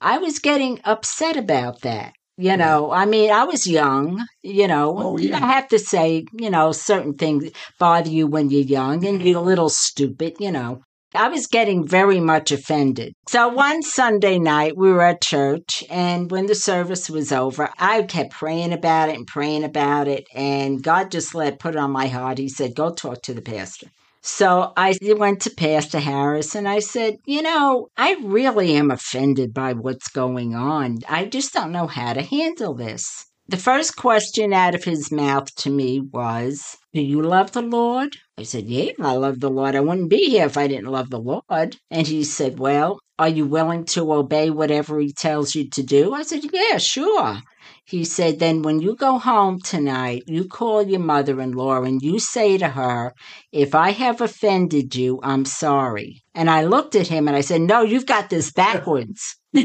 I 0.00 0.18
was 0.18 0.40
getting 0.40 0.80
upset 0.84 1.36
about 1.36 1.82
that. 1.82 2.14
You 2.38 2.56
know, 2.56 2.90
I 2.90 3.04
mean, 3.04 3.30
I 3.30 3.44
was 3.44 3.66
young, 3.66 4.24
you 4.42 4.66
know. 4.66 4.94
Oh, 4.98 5.18
yeah. 5.18 5.36
I 5.36 5.52
have 5.52 5.68
to 5.68 5.78
say, 5.78 6.24
you 6.32 6.50
know, 6.50 6.72
certain 6.72 7.14
things 7.14 7.50
bother 7.78 8.08
you 8.08 8.26
when 8.26 8.48
you're 8.48 8.62
young 8.62 9.04
and 9.04 9.22
you're 9.22 9.38
a 9.38 9.42
little 9.42 9.68
stupid, 9.68 10.34
you 10.40 10.50
know. 10.50 10.82
I 11.14 11.28
was 11.28 11.46
getting 11.46 11.86
very 11.86 12.20
much 12.20 12.50
offended. 12.50 13.12
So 13.28 13.48
one 13.48 13.82
Sunday 13.82 14.38
night, 14.38 14.78
we 14.78 14.90
were 14.90 15.02
at 15.02 15.20
church, 15.20 15.84
and 15.90 16.30
when 16.30 16.46
the 16.46 16.54
service 16.54 17.10
was 17.10 17.32
over, 17.32 17.68
I 17.78 18.02
kept 18.04 18.32
praying 18.32 18.72
about 18.72 19.10
it 19.10 19.16
and 19.16 19.26
praying 19.26 19.64
about 19.64 20.08
it. 20.08 20.24
And 20.34 20.82
God 20.82 21.10
just 21.10 21.34
let 21.34 21.58
put 21.58 21.74
it 21.74 21.78
on 21.78 21.90
my 21.90 22.06
heart. 22.06 22.38
He 22.38 22.48
said, 22.48 22.74
Go 22.74 22.94
talk 22.94 23.20
to 23.22 23.34
the 23.34 23.42
pastor. 23.42 23.88
So 24.22 24.72
I 24.76 24.96
went 25.02 25.42
to 25.42 25.50
Pastor 25.50 25.98
Harris 25.98 26.54
and 26.54 26.68
I 26.68 26.78
said, 26.78 27.16
You 27.26 27.42
know, 27.42 27.88
I 27.96 28.16
really 28.22 28.74
am 28.74 28.90
offended 28.90 29.52
by 29.52 29.72
what's 29.72 30.08
going 30.08 30.54
on. 30.54 30.98
I 31.08 31.24
just 31.24 31.52
don't 31.52 31.72
know 31.72 31.88
how 31.88 32.12
to 32.12 32.22
handle 32.22 32.74
this. 32.74 33.26
The 33.48 33.56
first 33.56 33.96
question 33.96 34.52
out 34.52 34.76
of 34.76 34.84
his 34.84 35.10
mouth 35.10 35.52
to 35.56 35.70
me 35.70 36.00
was, 36.00 36.78
Do 36.94 37.02
you 37.02 37.20
love 37.20 37.50
the 37.50 37.62
Lord? 37.62 38.16
I 38.38 38.44
said, 38.44 38.66
Yeah, 38.66 38.92
I 39.00 39.16
love 39.16 39.40
the 39.40 39.50
Lord. 39.50 39.74
I 39.74 39.80
wouldn't 39.80 40.08
be 40.08 40.30
here 40.30 40.46
if 40.46 40.56
I 40.56 40.68
didn't 40.68 40.92
love 40.92 41.10
the 41.10 41.18
Lord. 41.18 41.76
And 41.90 42.06
he 42.06 42.22
said, 42.22 42.60
Well, 42.60 43.00
are 43.18 43.28
you 43.28 43.44
willing 43.46 43.84
to 43.86 44.12
obey 44.12 44.50
whatever 44.50 45.00
he 45.00 45.12
tells 45.12 45.56
you 45.56 45.68
to 45.70 45.82
do? 45.82 46.14
I 46.14 46.22
said, 46.22 46.42
Yeah, 46.52 46.78
sure. 46.78 47.38
He 47.84 48.04
said, 48.04 48.38
Then 48.38 48.62
when 48.62 48.80
you 48.80 48.94
go 48.94 49.18
home 49.18 49.60
tonight, 49.60 50.22
you 50.26 50.44
call 50.46 50.82
your 50.82 51.00
mother 51.00 51.40
in 51.40 51.52
law 51.52 51.82
and 51.82 52.00
you 52.00 52.18
say 52.18 52.56
to 52.58 52.68
her, 52.68 53.12
If 53.50 53.74
I 53.74 53.90
have 53.90 54.20
offended 54.20 54.94
you, 54.94 55.20
I'm 55.22 55.44
sorry. 55.44 56.22
And 56.34 56.48
I 56.48 56.64
looked 56.64 56.94
at 56.94 57.08
him 57.08 57.28
and 57.28 57.36
I 57.36 57.40
said, 57.40 57.60
No, 57.60 57.82
you've 57.82 58.06
got 58.06 58.30
this 58.30 58.52
backwards. 58.52 59.36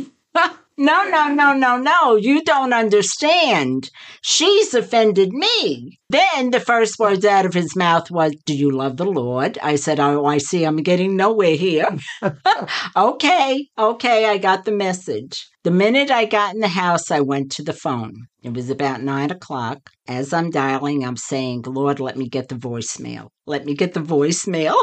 No, 0.80 1.10
no, 1.10 1.30
no, 1.30 1.54
no, 1.54 1.78
no. 1.78 2.18
You 2.18 2.44
don't 2.44 2.72
understand. 2.72 3.90
She's 4.22 4.76
offended 4.76 5.34
me. 5.34 5.98
Then 6.12 6.52
the 6.52 6.60
first 6.60 7.00
words 7.00 7.26
out 7.26 7.48
of 7.48 7.56
his 7.56 7.76
mouth 7.76 8.12
was, 8.12 8.36
Do 8.46 8.56
you 8.56 8.70
love 8.70 8.98
the 8.98 9.06
Lord? 9.06 9.58
I 9.64 9.76
said, 9.76 10.00
Oh, 10.00 10.26
I 10.26 10.38
see. 10.38 10.66
I'm 10.66 10.78
getting 10.78 11.16
nowhere 11.18 11.56
here. 11.56 11.90
okay, 12.96 13.68
okay. 13.76 14.26
I 14.26 14.38
got 14.38 14.66
the 14.66 14.72
message. 14.72 15.48
The 15.68 15.72
minute 15.72 16.10
I 16.10 16.24
got 16.24 16.56
in 16.56 16.62
the 16.62 16.70
house, 16.70 17.12
I 17.12 17.20
went 17.20 17.52
to 17.52 17.62
the 17.62 17.74
phone. 17.74 18.28
It 18.42 18.54
was 18.54 18.70
about 18.70 19.02
nine 19.02 19.32
o'clock. 19.32 19.90
As 20.08 20.32
I'm 20.32 20.50
dialing, 20.50 21.04
I'm 21.04 21.18
saying, 21.18 21.64
Lord, 21.64 22.00
let 22.00 22.16
me 22.16 22.30
get 22.30 22.48
the 22.48 22.56
voicemail. 22.56 23.32
Let 23.46 23.66
me 23.66 23.74
get 23.74 23.94
the 23.94 24.00
voicemail. 24.00 24.78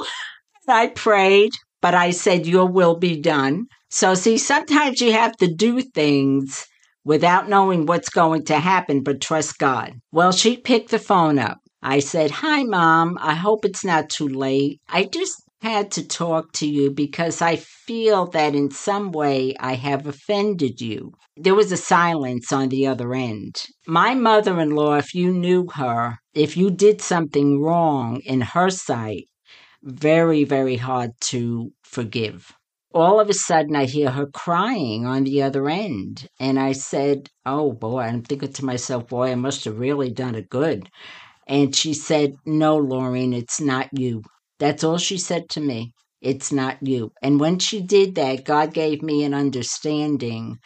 I 0.69 0.89
prayed, 0.89 1.53
but 1.81 1.95
I 1.95 2.11
said, 2.11 2.47
Your 2.47 2.67
will 2.67 2.97
be 2.97 3.19
done. 3.19 3.65
So, 3.89 4.15
see, 4.15 4.37
sometimes 4.37 5.01
you 5.01 5.13
have 5.13 5.35
to 5.39 5.47
do 5.47 5.81
things 5.81 6.67
without 7.03 7.49
knowing 7.49 7.87
what's 7.87 8.11
going 8.11 8.45
to 8.45 8.59
happen, 8.59 9.03
but 9.03 9.23
trust 9.23 9.57
God. 9.57 9.95
Well, 10.13 10.33
she 10.33 10.59
picked 10.59 10.91
the 10.91 10.99
phone 10.99 11.39
up. 11.39 11.61
I 11.83 12.01
said, 12.01 12.31
Hi, 12.31 12.63
Mom. 12.63 13.17
I 13.23 13.33
hope 13.33 13.65
it's 13.65 13.87
not 13.87 14.11
too 14.11 14.29
late. 14.29 14.83
I 14.91 15.05
just 15.05 15.44
had 15.65 15.91
to 15.93 16.07
talk 16.07 16.53
to 16.53 16.67
you 16.69 16.91
because 16.91 17.41
I 17.41 17.57
feel 17.57 18.27
that 18.27 18.55
in 18.55 18.71
some 18.71 19.11
way 19.13 19.55
I 19.59 19.75
have 19.75 20.07
offended 20.07 20.81
you. 20.81 21.13
There 21.37 21.55
was 21.55 21.73
a 21.73 21.77
silence 21.79 22.53
on 22.53 22.69
the 22.69 22.87
other 22.87 23.15
end. 23.15 23.63
My 23.87 24.15
mother 24.15 24.61
in 24.61 24.71
law, 24.71 24.95
if 24.97 25.15
you 25.15 25.33
knew 25.33 25.67
her, 25.75 26.19
if 26.35 26.57
you 26.57 26.71
did 26.71 27.01
something 27.01 27.61
wrong 27.61 28.21
in 28.25 28.43
her 28.43 28.69
sight, 28.71 29.25
very, 29.83 30.45
very 30.45 30.77
hard 30.77 31.13
to 31.33 31.73
forgive. 31.85 32.53
All 32.93 33.21
of 33.21 33.29
a 33.31 33.35
sudden, 33.35 33.75
I 33.77 33.87
hear 33.87 34.11
her 34.11 34.27
crying 34.27 35.07
on 35.07 35.25
the 35.25 35.43
other 35.43 35.69
end. 35.69 36.29
And 36.41 36.59
I 36.61 36.73
said, 36.73 37.31
Oh 37.47 37.73
boy, 37.73 38.01
I'm 38.03 38.23
thinking 38.23 38.53
to 38.53 38.65
myself, 38.65 39.09
boy, 39.09 39.33
I 39.33 39.35
must 39.37 39.65
have 39.65 39.79
really 39.79 40.11
done 40.11 40.35
it 40.35 40.49
good. 40.51 40.91
And 41.49 41.75
she 41.75 41.95
said, 41.95 42.35
No, 42.47 42.79
Laureen, 42.79 43.35
it's 43.35 43.61
not 43.61 43.89
you. 43.93 44.23
That's 44.59 44.85
all 44.85 44.99
she 44.99 45.19
said 45.19 45.49
to 45.51 45.61
me. 45.61 45.93
It's 46.21 46.53
not 46.53 46.79
you. 46.81 47.13
And 47.23 47.39
when 47.39 47.59
she 47.59 47.81
did 47.83 48.15
that, 48.15 48.45
God 48.45 48.73
gave 48.73 49.03
me 49.03 49.25
an 49.25 49.35
understanding 49.35 50.59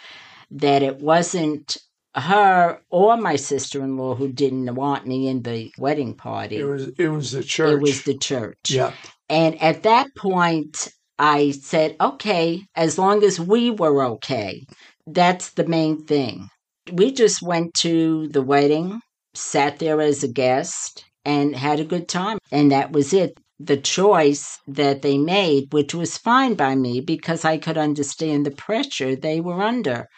that 0.50 0.83
it 0.83 0.99
wasn't 0.99 1.76
her 2.14 2.80
or 2.90 3.16
my 3.16 3.37
sister 3.37 3.83
in 3.83 3.97
law 3.97 4.14
who 4.14 4.33
didn't 4.33 4.75
want 4.75 5.07
me 5.07 5.28
in 5.28 5.42
the 5.42 5.71
wedding 5.78 6.14
party. 6.14 6.57
It 6.57 6.64
was 6.64 6.88
it 6.99 7.09
was 7.09 7.33
the 7.33 7.42
church. 7.42 7.73
It 7.73 7.80
was 7.80 8.02
the 8.02 8.18
church. 8.18 8.71
yeah. 8.71 8.92
And 9.28 9.61
at 9.61 9.83
that 9.83 10.09
point, 10.16 10.88
I 11.18 11.50
said, 11.50 11.97
okay, 12.00 12.62
as 12.76 12.99
long 12.99 13.25
as 13.25 13.40
we 13.40 13.71
were 13.71 14.04
okay. 14.04 14.64
That's 15.07 15.50
the 15.50 15.66
main 15.66 16.04
thing. 16.04 16.49
We 16.92 17.12
just 17.12 17.42
went 17.42 17.75
to 17.78 18.28
the 18.28 18.42
wedding, 18.42 19.00
sat 19.35 19.78
there 19.78 20.00
as 20.00 20.23
a 20.23 20.28
guest, 20.28 21.04
and 21.25 21.57
had 21.57 21.80
a 21.80 21.85
good 21.85 22.09
time. 22.09 22.38
And 22.52 22.71
that 22.73 22.92
was 22.92 23.12
it. 23.12 23.38
The 23.61 23.77
choice 23.77 24.59
that 24.67 25.03
they 25.03 25.19
made, 25.19 25.73
which 25.73 25.95
was 25.95 26.17
fine 26.19 26.55
by 26.55 26.75
me 26.75 27.00
because 27.00 27.45
I 27.45 27.59
could 27.59 27.77
understand 27.79 28.47
the 28.47 28.50
pressure 28.50 29.17
they 29.17 29.41
were 29.41 29.62
under. 29.62 30.09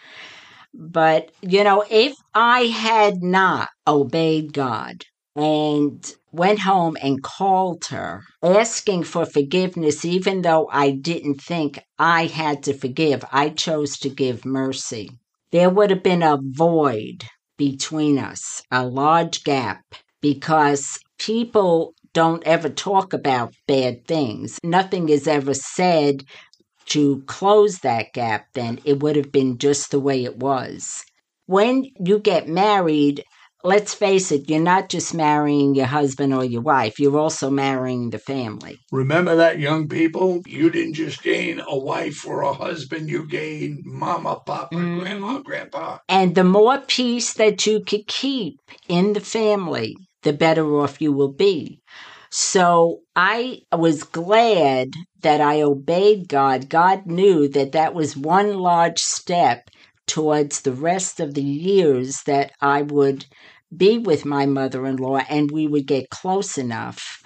But, 0.74 1.30
you 1.40 1.64
know, 1.64 1.84
if 1.90 2.14
I 2.34 2.62
had 2.62 3.22
not 3.22 3.68
obeyed 3.86 4.52
God 4.52 5.04
and 5.34 6.14
went 6.32 6.60
home 6.60 6.96
and 7.02 7.22
called 7.22 7.84
her, 7.86 8.22
asking 8.42 9.04
for 9.04 9.24
forgiveness, 9.26 10.04
even 10.04 10.42
though 10.42 10.68
I 10.70 10.90
didn't 10.92 11.40
think 11.40 11.80
I 11.98 12.26
had 12.26 12.62
to 12.64 12.74
forgive, 12.74 13.24
I 13.32 13.48
chose 13.50 13.98
to 14.00 14.08
give 14.08 14.44
mercy. 14.44 15.10
There 15.50 15.70
would 15.70 15.90
have 15.90 16.02
been 16.02 16.22
a 16.22 16.38
void 16.40 17.24
between 17.56 18.18
us, 18.18 18.62
a 18.70 18.86
large 18.86 19.42
gap, 19.44 19.82
because 20.20 20.98
people 21.18 21.94
don't 22.14 22.42
ever 22.44 22.68
talk 22.68 23.12
about 23.12 23.54
bad 23.68 24.06
things. 24.06 24.58
Nothing 24.64 25.08
is 25.08 25.26
ever 25.28 25.54
said 25.54 26.24
to 26.86 27.22
close 27.26 27.78
that 27.80 28.12
gap, 28.14 28.46
then 28.54 28.80
it 28.84 29.00
would 29.00 29.16
have 29.16 29.32
been 29.32 29.58
just 29.58 29.90
the 29.90 30.00
way 30.00 30.24
it 30.24 30.38
was. 30.38 31.02
When 31.46 31.86
you 32.04 32.18
get 32.18 32.48
married, 32.48 33.24
let's 33.62 33.94
face 33.94 34.32
it, 34.32 34.48
you're 34.48 34.60
not 34.60 34.88
just 34.88 35.14
marrying 35.14 35.74
your 35.74 35.86
husband 35.86 36.34
or 36.34 36.44
your 36.44 36.62
wife, 36.62 36.98
you're 36.98 37.18
also 37.18 37.50
marrying 37.50 38.10
the 38.10 38.18
family. 38.18 38.78
Remember 38.90 39.36
that, 39.36 39.58
young 39.58 39.88
people? 39.88 40.42
You 40.46 40.70
didn't 40.70 40.94
just 40.94 41.22
gain 41.22 41.60
a 41.66 41.78
wife 41.78 42.26
or 42.26 42.42
a 42.42 42.52
husband, 42.52 43.08
you 43.10 43.26
gained 43.26 43.82
mama, 43.84 44.40
papa, 44.46 44.74
Mhm. 44.76 45.00
grandma, 45.00 45.38
grandpa. 45.40 45.98
And 46.08 46.34
the 46.34 46.44
more 46.44 46.78
peace 46.78 47.34
that 47.34 47.66
you 47.66 47.84
could 47.84 48.06
keep 48.06 48.58
in 48.88 49.12
the 49.12 49.20
family, 49.20 49.96
the 50.22 50.32
better 50.32 50.78
off 50.78 51.00
you 51.00 51.12
will 51.12 51.32
be. 51.32 51.80
So 52.30 53.00
I 53.16 53.62
was 53.72 54.04
glad 54.04 54.90
that 55.22 55.40
I 55.40 55.62
obeyed 55.62 56.28
God. 56.28 56.68
God 56.68 57.06
knew 57.06 57.48
that 57.48 57.72
that 57.72 57.94
was 57.94 58.16
one 58.16 58.58
large 58.58 59.00
step 59.00 59.68
towards 60.06 60.62
the 60.62 60.72
rest 60.72 61.20
of 61.20 61.34
the 61.34 61.42
years 61.42 62.22
that 62.26 62.52
I 62.60 62.82
would 62.82 63.26
be 63.76 63.98
with 63.98 64.24
my 64.24 64.46
mother 64.46 64.86
in 64.86 64.96
law 64.96 65.18
and 65.28 65.50
we 65.50 65.66
would 65.66 65.86
get 65.86 66.10
close 66.10 66.58
enough. 66.58 67.22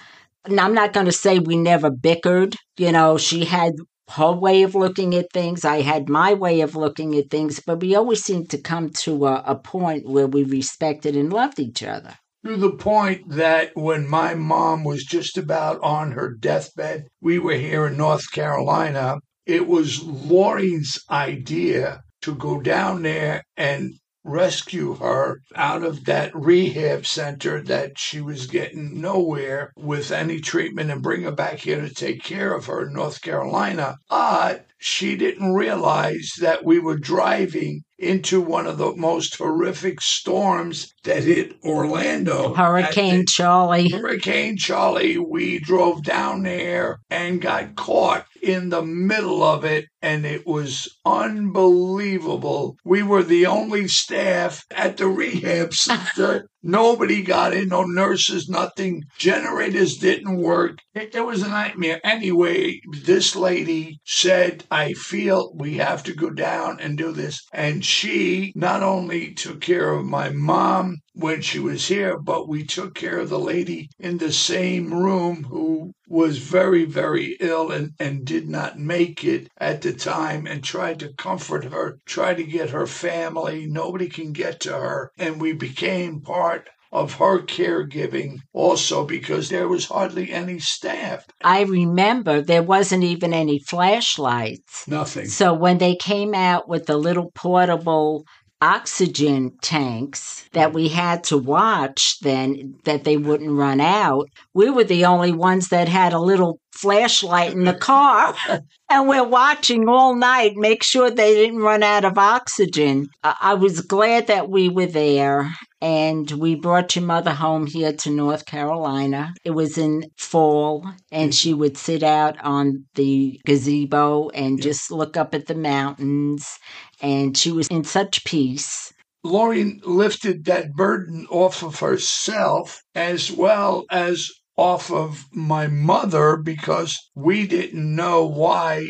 Now, 0.47 0.65
I'm 0.65 0.75
not 0.75 0.93
going 0.93 1.07
to 1.07 1.13
say 1.13 1.39
we 1.39 1.57
never 1.57 1.91
bickered. 1.91 2.57
You 2.77 2.93
know, 2.93 3.17
she 3.19 3.45
had 3.47 3.73
her 4.11 4.33
way 4.33 4.63
of 4.63 4.75
looking 4.75 5.15
at 5.15 5.33
things. 5.33 5.65
I 5.65 5.81
had 5.81 6.09
my 6.09 6.35
way 6.35 6.61
of 6.61 6.77
looking 6.77 7.17
at 7.17 7.31
things, 7.31 7.61
but 7.61 7.81
we 7.81 7.95
always 7.95 8.23
seemed 8.23 8.51
to 8.51 8.59
come 8.59 8.91
to 9.05 9.27
a, 9.27 9.43
a 9.47 9.55
point 9.57 10.07
where 10.07 10.27
we 10.27 10.45
respected 10.45 11.17
and 11.17 11.33
loved 11.33 11.59
each 11.59 11.83
other. 11.83 12.19
To 12.45 12.59
the 12.59 12.73
point 12.73 13.31
that 13.31 13.71
when 13.73 14.07
my 14.07 14.35
mom 14.35 14.85
was 14.85 15.05
just 15.05 15.39
about 15.39 15.81
on 15.81 16.13
her 16.13 16.29
deathbed, 16.29 17.05
we 17.19 17.39
were 17.39 17.55
here 17.55 17.87
in 17.87 17.97
North 17.97 18.31
Carolina. 18.33 19.17
It 19.47 19.67
was 19.67 20.03
Laurie's 20.03 21.03
idea 21.09 22.03
to 22.21 22.35
go 22.35 22.61
down 22.61 23.01
there 23.01 23.45
and 23.57 23.95
rescue 24.25 24.97
her 24.97 25.39
out 25.55 25.83
of 25.83 26.05
that 26.05 26.35
rehab 26.35 27.07
center 27.07 27.63
that 27.63 27.99
she 27.99 28.21
was 28.21 28.47
getting 28.47 29.01
nowhere 29.01 29.73
with 29.77 30.11
any 30.11 30.41
treatment 30.41 30.91
and 30.91 31.03
bring 31.03 31.23
her 31.23 31.33
back 31.33 31.61
here 31.61 31.81
to 31.81 31.93
take 31.93 32.23
care 32.23 32.53
of 32.55 32.67
her 32.67 32.87
in 32.87 32.93
North 32.93 33.23
Carolina. 33.23 33.97
But 34.11 34.67
she 34.85 35.17
didn't 35.17 35.55
realize 35.55 36.33
that 36.41 36.63
we 36.63 36.79
were 36.79 36.99
driving 36.99 37.83
into 37.99 38.39
one 38.39 38.67
of 38.67 38.77
the 38.77 38.95
most 38.95 39.35
horrific 39.37 39.99
storms 39.99 40.93
that 41.05 41.23
hit 41.23 41.55
Orlando. 41.65 42.53
Hurricane 42.53 43.25
Charley. 43.27 43.89
Hurricane 43.89 44.59
Charley, 44.59 45.17
we 45.17 45.59
drove 45.59 46.03
down 46.03 46.43
there 46.43 47.01
and 47.09 47.41
got 47.41 47.77
caught 47.77 48.27
in 48.43 48.69
the 48.69 48.83
middle 48.83 49.43
of 49.43 49.65
it, 49.65 49.87
and 50.03 50.27
it 50.27 50.47
was 50.47 50.95
unbelievable. 51.07 52.77
We 52.85 53.03
were 53.03 53.23
the 53.23 53.47
only 53.47 53.89
staff 53.89 54.67
at 54.71 54.99
the 54.99 55.07
rehab 55.07 55.73
center. 55.75 56.47
Nobody 56.67 57.23
got 57.23 57.53
in, 57.53 57.69
no 57.69 57.83
nurses, 57.83 58.49
nothing. 58.49 59.03
Generators 59.19 59.99
didn't 59.99 60.39
work. 60.39 60.79
It, 60.95 61.15
it 61.15 61.21
was 61.21 61.43
a 61.43 61.49
nightmare. 61.49 62.01
Anyway, 62.03 62.81
this 63.03 63.37
lady 63.37 64.01
said, 64.07 64.65
I 64.71 64.95
feel 64.95 65.53
we 65.55 65.77
have 65.77 66.03
to 66.05 66.15
go 66.15 66.31
down 66.31 66.81
and 66.81 66.97
do 66.97 67.13
this. 67.13 67.47
And 67.53 67.85
she 67.85 68.55
not 68.57 68.83
only 68.83 69.35
took 69.35 69.61
care 69.61 69.93
of 69.93 70.07
my 70.07 70.31
mom 70.31 70.97
when 71.15 71.41
she 71.41 71.59
was 71.59 71.87
here, 71.87 72.19
but 72.19 72.49
we 72.49 72.65
took 72.65 72.95
care 72.95 73.19
of 73.19 73.29
the 73.29 73.39
lady 73.39 73.89
in 73.99 74.19
the 74.19 74.33
same 74.33 74.93
room 74.93 75.45
who 75.45 75.93
was 76.09 76.39
very, 76.39 76.85
very 76.85 77.37
ill 77.41 77.71
and, 77.71 77.93
and 77.99 78.25
did 78.25 78.49
not 78.49 78.79
make 78.79 79.25
it 79.25 79.49
at 79.59 79.83
the 79.83 79.93
time 79.93 80.47
and 80.47 80.63
tried 80.63 80.99
to 80.99 81.13
comfort 81.15 81.65
her, 81.65 81.99
tried 82.05 82.37
to 82.37 82.45
get 82.45 82.71
her 82.71 82.87
family. 82.87 83.67
Nobody 83.67 84.09
can 84.09 84.33
get 84.33 84.61
to 84.61 84.73
her. 84.73 85.13
And 85.17 85.41
we 85.41 85.53
became 85.53 86.21
part 86.21 86.69
of 86.95 87.15
her 87.15 87.41
caregiving 87.43 88.39
also 88.53 89.05
because 89.05 89.49
there 89.49 89.67
was 89.67 89.87
hardly 89.87 90.31
any 90.31 90.61
staff. 90.61 91.27
I 91.43 91.63
remember 91.63 92.41
there 92.41 92.63
wasn't 92.63 93.03
even 93.03 93.35
any 93.35 93.59
flashlights. 93.59 94.87
Nothing. 94.87 95.27
So 95.27 95.53
when 95.53 95.79
they 95.79 95.97
came 95.97 96.35
out 96.35 96.69
with 96.69 96.87
the 96.87 96.97
little 96.97 97.33
portable 97.35 98.25
oxygen 98.61 99.53
tanks 99.61 100.49
that 100.53 100.73
we 100.73 100.89
had 100.89 101.25
to 101.25 101.37
watch 101.39 102.19
then 102.21 102.75
that 102.85 103.05
they 103.05 103.17
wouldn't 103.17 103.51
run 103.51 103.81
out, 103.81 104.29
we 104.55 104.71
were 104.71 104.85
the 104.85 105.05
only 105.05 105.33
ones 105.33 105.69
that 105.69 105.89
had 105.89 106.13
a 106.13 106.19
little 106.19 106.61
flashlight 106.75 107.53
in 107.53 107.65
the 107.65 107.75
car. 107.75 108.35
and 108.91 109.09
we're 109.09 109.27
watching 109.27 109.89
all 109.89 110.15
night, 110.15 110.53
make 110.57 110.83
sure 110.83 111.11
they 111.11 111.35
didn't 111.35 111.61
run 111.61 111.83
out 111.83 112.05
of 112.05 112.19
oxygen. 112.19 113.09
I, 113.23 113.55
was 113.55 113.81
glad 113.81 114.27
that 114.27 114.51
we 114.51 114.69
were 114.69 114.87
there. 114.87 115.53
And 115.81 116.31
we 116.31 116.55
brought 116.55 116.97
your 116.97 117.05
mother 117.05 117.33
home 117.33 117.67
here 117.67 117.93
to 117.93 118.11
North 118.11 118.47
Carolina. 118.47 119.35
It 119.45 119.51
was 119.51 119.77
in 119.77 120.05
fall, 120.17 120.87
and 121.13 121.35
she 121.35 121.51
mm-hmm. 121.51 121.61
would 121.61 121.77
sit 121.77 122.03
out 122.03 122.43
on 122.43 122.87
the 122.95 123.39
gazebo 123.45 124.31
and 124.31 124.63
just 124.63 124.91
look 124.91 125.17
up 125.17 125.35
at 125.35 125.47
the 125.47 125.55
mountains. 125.55 126.59
And 127.03 127.37
she 127.37 127.53
was 127.53 127.69
in 127.69 127.85
such 127.85 128.25
peace. 128.25 128.93
Laurie 129.23 129.81
lifted 129.85 130.45
that 130.45 130.73
burden 130.75 131.27
off 131.31 131.63
of 131.63 131.81
herself 131.81 132.83
as 132.95 133.33
well 133.33 133.85
as 133.91 134.31
off 134.57 134.91
of 134.91 135.25
my 135.33 135.67
mother 135.67 136.37
because 136.37 137.11
we 137.15 137.47
didn't 137.47 137.95
know 137.95 138.25
why 138.25 138.87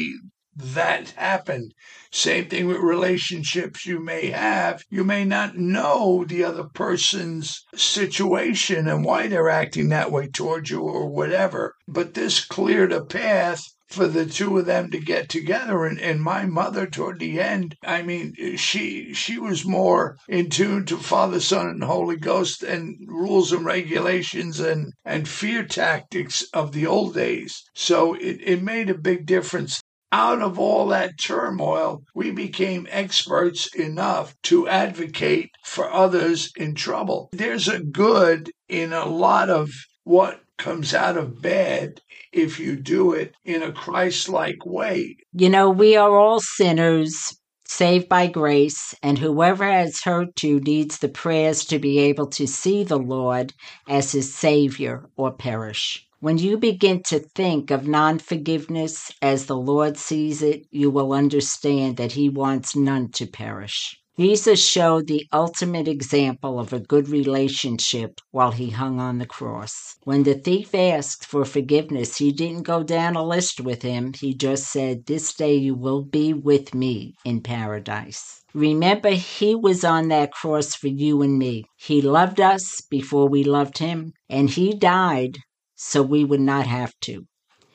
that 0.56 1.10
happened. 1.10 1.74
Same 2.12 2.48
thing 2.48 2.68
with 2.68 2.76
relationships 2.76 3.86
you 3.86 3.98
may 3.98 4.30
have. 4.30 4.84
You 4.88 5.02
may 5.02 5.24
not 5.24 5.56
know 5.56 6.24
the 6.24 6.44
other 6.44 6.64
person's 6.64 7.60
situation 7.74 8.86
and 8.86 9.04
why 9.04 9.26
they're 9.26 9.48
acting 9.48 9.88
that 9.88 10.12
way 10.12 10.28
towards 10.28 10.70
you 10.70 10.80
or 10.80 11.08
whatever. 11.08 11.74
But 11.88 12.14
this 12.14 12.44
cleared 12.44 12.92
a 12.92 13.04
path 13.04 13.64
for 13.94 14.06
the 14.06 14.26
two 14.26 14.58
of 14.58 14.66
them 14.66 14.90
to 14.90 14.98
get 14.98 15.28
together. 15.28 15.84
And, 15.84 16.00
and 16.00 16.20
my 16.20 16.44
mother 16.44 16.86
toward 16.86 17.18
the 17.20 17.40
end 17.40 17.76
i 17.84 18.02
mean 18.02 18.34
she 18.56 19.14
she 19.14 19.38
was 19.38 19.64
more 19.64 20.16
in 20.28 20.50
tune 20.50 20.84
to 20.86 20.96
father 20.96 21.40
son 21.40 21.68
and 21.68 21.84
holy 21.84 22.16
ghost 22.16 22.62
and 22.62 22.96
rules 23.08 23.52
and 23.52 23.64
regulations 23.64 24.60
and 24.60 24.92
and 25.04 25.28
fear 25.28 25.64
tactics 25.64 26.44
of 26.52 26.72
the 26.72 26.86
old 26.86 27.14
days. 27.14 27.62
So 27.74 28.14
it, 28.14 28.38
it 28.42 28.62
made 28.62 28.90
a 28.90 28.98
big 28.98 29.26
difference. 29.26 29.80
Out 30.12 30.42
of 30.42 30.60
all 30.60 30.86
that 30.88 31.18
turmoil, 31.18 32.02
we 32.14 32.30
became 32.30 32.86
experts 32.90 33.66
enough 33.74 34.34
to 34.44 34.68
advocate 34.68 35.50
for 35.64 35.90
others 35.90 36.52
in 36.56 36.74
trouble. 36.76 37.30
There's 37.32 37.66
a 37.66 37.80
good 37.80 38.52
in 38.68 38.92
a 38.92 39.06
lot 39.06 39.50
of 39.50 39.72
what 40.04 40.40
comes 40.58 40.94
out 40.94 41.16
of 41.16 41.42
bed 41.42 42.00
if 42.32 42.58
you 42.58 42.76
do 42.76 43.12
it 43.12 43.34
in 43.44 43.62
a 43.62 43.72
Christ 43.72 44.28
like 44.28 44.64
way. 44.64 45.16
You 45.32 45.48
know, 45.48 45.70
we 45.70 45.96
are 45.96 46.16
all 46.18 46.40
sinners 46.40 47.36
saved 47.66 48.08
by 48.08 48.26
grace, 48.26 48.94
and 49.02 49.18
whoever 49.18 49.64
has 49.64 50.00
hurt 50.02 50.42
you 50.42 50.60
needs 50.60 50.98
the 50.98 51.08
prayers 51.08 51.64
to 51.64 51.78
be 51.78 51.98
able 51.98 52.26
to 52.28 52.46
see 52.46 52.84
the 52.84 52.98
Lord 52.98 53.52
as 53.88 54.12
his 54.12 54.34
Savior 54.34 55.08
or 55.16 55.32
perish. 55.32 56.06
When 56.20 56.38
you 56.38 56.56
begin 56.56 57.02
to 57.04 57.18
think 57.18 57.70
of 57.70 57.86
non 57.86 58.18
forgiveness 58.18 59.12
as 59.20 59.46
the 59.46 59.56
Lord 59.56 59.96
sees 59.96 60.42
it, 60.42 60.66
you 60.70 60.90
will 60.90 61.12
understand 61.12 61.96
that 61.96 62.12
he 62.12 62.28
wants 62.28 62.76
none 62.76 63.10
to 63.12 63.26
perish. 63.26 64.00
Jesus 64.16 64.64
showed 64.64 65.08
the 65.08 65.26
ultimate 65.32 65.88
example 65.88 66.60
of 66.60 66.72
a 66.72 66.78
good 66.78 67.08
relationship 67.08 68.20
while 68.30 68.52
he 68.52 68.70
hung 68.70 69.00
on 69.00 69.18
the 69.18 69.26
cross. 69.26 69.96
When 70.04 70.22
the 70.22 70.34
thief 70.34 70.72
asked 70.72 71.26
for 71.26 71.44
forgiveness, 71.44 72.18
he 72.18 72.30
didn't 72.30 72.62
go 72.62 72.84
down 72.84 73.16
a 73.16 73.24
list 73.24 73.60
with 73.60 73.82
him. 73.82 74.12
He 74.12 74.32
just 74.32 74.70
said, 74.70 75.06
This 75.06 75.34
day 75.34 75.56
you 75.56 75.74
will 75.74 76.04
be 76.04 76.32
with 76.32 76.76
me 76.76 77.14
in 77.24 77.40
paradise. 77.40 78.44
Remember, 78.54 79.10
he 79.10 79.56
was 79.56 79.82
on 79.82 80.06
that 80.08 80.30
cross 80.30 80.76
for 80.76 80.86
you 80.86 81.20
and 81.20 81.36
me. 81.36 81.64
He 81.76 82.00
loved 82.00 82.40
us 82.40 82.80
before 82.82 83.28
we 83.28 83.42
loved 83.42 83.78
him, 83.78 84.12
and 84.30 84.48
he 84.48 84.74
died 84.74 85.38
so 85.74 86.02
we 86.04 86.24
would 86.24 86.40
not 86.40 86.68
have 86.68 86.92
to. 87.00 87.26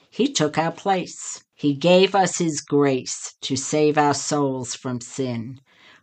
He 0.10 0.32
took 0.32 0.58
our 0.58 0.72
place. 0.72 1.44
He 1.54 1.74
gave 1.74 2.16
us 2.16 2.38
his 2.38 2.62
grace 2.62 3.36
to 3.42 3.58
save 3.58 3.98
our 3.98 4.14
souls 4.14 4.74
from 4.74 5.02
sin. 5.02 5.60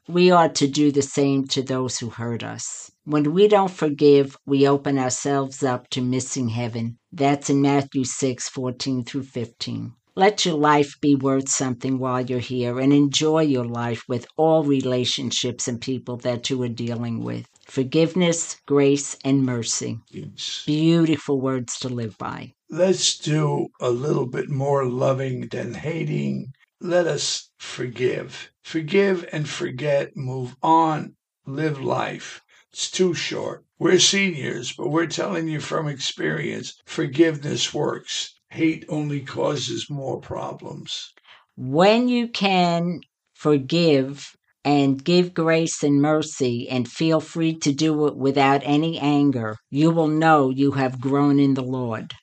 We 0.09 0.31
ought 0.31 0.55
to 0.57 0.69
do 0.69 0.93
the 0.93 1.03
same 1.03 1.49
to 1.49 1.63
those 1.63 1.99
who 1.99 2.11
hurt 2.11 2.45
us. 2.45 2.93
When 3.05 3.33
we 3.33 3.49
don't 3.49 3.71
forgive, 3.71 4.37
we 4.47 4.67
open 4.67 4.99
ourselves 4.99 5.65
up 5.65 5.91
to 5.91 6.01
missing 6.01 6.51
heaven. 6.51 6.99
That's 7.13 7.51
in 7.51 7.61
Matthew 7.61 8.05
6 8.05 8.49
14 8.49 9.05
through 9.05 9.25
15. 9.25 9.95
Let 10.15 10.47
your 10.47 10.55
life 10.55 10.95
be 11.01 11.15
worth 11.15 11.49
something 11.49 11.99
while 11.99 12.23
you're 12.23 12.39
here 12.39 12.79
and 12.79 12.93
enjoy 12.93 13.43
your 13.43 13.67
life 13.67 14.05
with 14.09 14.27
all 14.37 14.63
relationships 14.63 15.69
and 15.69 15.81
people 15.81 16.17
that 16.19 16.49
you 16.51 16.63
are 16.63 16.69
dealing 16.69 17.23
with. 17.23 17.49
Forgiveness, 17.67 18.57
grace, 18.65 19.17
and 19.25 19.45
mercy. 19.45 19.99
Yes. 20.11 20.63
Beautiful 20.65 21.41
words 21.41 21.79
to 21.81 21.89
live 21.89 22.17
by. 22.17 22.55
Let's 22.71 23.19
do 23.19 23.69
a 23.81 23.91
little 23.91 24.27
bit 24.27 24.49
more 24.49 24.87
loving 24.87 25.49
than 25.49 25.75
hating. 25.75 26.53
Let 26.81 27.07
us 27.07 27.51
forgive. 27.59 28.51
Forgive 28.63 29.29
and 29.33 29.49
forget. 29.49 30.17
Move 30.17 30.57
on. 30.63 31.17
Live 31.47 31.81
life. 31.81 32.43
It's 32.73 32.91
too 32.91 33.13
short. 33.15 33.65
We're 33.79 33.99
seniors, 33.99 34.73
but 34.73 34.89
we're 34.89 35.07
telling 35.07 35.49
you 35.49 35.61
from 35.61 35.87
experience 35.87 36.81
forgiveness 36.87 37.75
works. 37.75 38.35
Hate 38.51 38.85
only 38.89 39.21
causes 39.21 39.91
more 39.91 40.19
problems. 40.21 41.13
When 41.57 42.09
you 42.09 42.29
can 42.29 43.01
forgive 43.35 44.35
and 44.65 45.03
give 45.05 45.35
grace 45.35 45.83
and 45.83 46.01
mercy 46.01 46.69
and 46.69 46.91
feel 46.91 47.21
free 47.21 47.55
to 47.59 47.73
do 47.73 48.07
it 48.07 48.17
without 48.17 48.63
any 48.65 48.99
anger, 48.99 49.57
you 49.71 49.91
will 49.91 50.09
know 50.09 50.51
you 50.51 50.73
have 50.73 51.01
grown 51.01 51.39
in 51.39 51.55
the 51.55 51.63
Lord. 51.63 52.15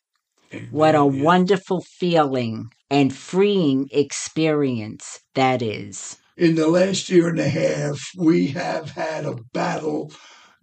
What 0.71 0.95
a 0.95 1.05
Yeah. 1.05 1.23
wonderful 1.23 1.81
feeling 1.81 2.71
and 2.93 3.12
freeing 3.12 3.89
experience 3.91 5.19
that 5.34 5.63
is. 5.63 6.17
in 6.38 6.53
the 6.53 6.67
last 6.67 7.10
year 7.10 7.27
and 7.27 7.39
a 7.39 7.49
half, 7.49 7.99
we 8.17 8.47
have 8.47 8.91
had 8.91 9.25
a 9.25 9.36
battle 9.51 10.12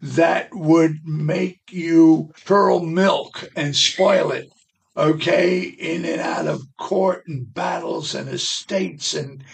that 0.00 0.48
would 0.52 0.96
make 1.04 1.60
you 1.70 2.30
pearl 2.44 2.80
milk 2.80 3.48
and 3.56 3.74
spoil 3.76 4.30
it. 4.30 4.48
Okay, 4.96 5.60
in 5.60 6.04
and 6.04 6.20
out 6.20 6.46
of 6.46 6.62
court 6.78 7.24
and 7.26 7.52
battles 7.52 8.14
and 8.14 8.28
estates 8.28 9.14
and 9.14 9.44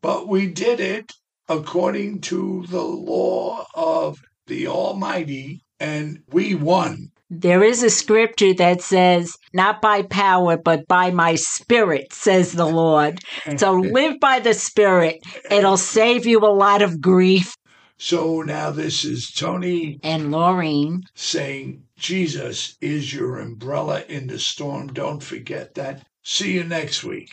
but 0.00 0.28
we 0.28 0.46
did 0.48 0.80
it 0.80 1.12
according 1.48 2.20
to 2.20 2.64
the 2.68 2.82
law 2.82 3.64
of 3.74 4.18
the 4.46 4.66
Almighty 4.66 5.64
and 5.78 6.22
we 6.28 6.54
won. 6.54 7.11
There 7.34 7.64
is 7.64 7.82
a 7.82 7.88
scripture 7.88 8.52
that 8.54 8.82
says, 8.82 9.38
Not 9.54 9.80
by 9.80 10.02
power, 10.02 10.58
but 10.58 10.86
by 10.86 11.10
my 11.10 11.36
spirit, 11.36 12.12
says 12.12 12.52
the 12.52 12.66
Lord. 12.66 13.20
So 13.56 13.72
live 13.92 14.20
by 14.20 14.40
the 14.40 14.52
spirit. 14.52 15.20
It'll 15.50 15.78
save 15.78 16.26
you 16.26 16.40
a 16.40 16.52
lot 16.52 16.82
of 16.82 17.00
grief. 17.00 17.56
So 17.96 18.42
now 18.42 18.70
this 18.70 19.06
is 19.06 19.30
Tony 19.30 19.98
And 20.02 20.24
Laureen, 20.24 21.04
saying 21.14 21.84
Jesus 21.96 22.76
is 22.82 23.14
your 23.14 23.38
umbrella 23.38 24.02
in 24.10 24.26
the 24.26 24.38
storm. 24.38 24.88
Don't 24.88 25.22
forget 25.22 25.74
that. 25.76 26.04
See 26.22 26.52
you 26.52 26.64
next 26.64 27.02
week. 27.02 27.30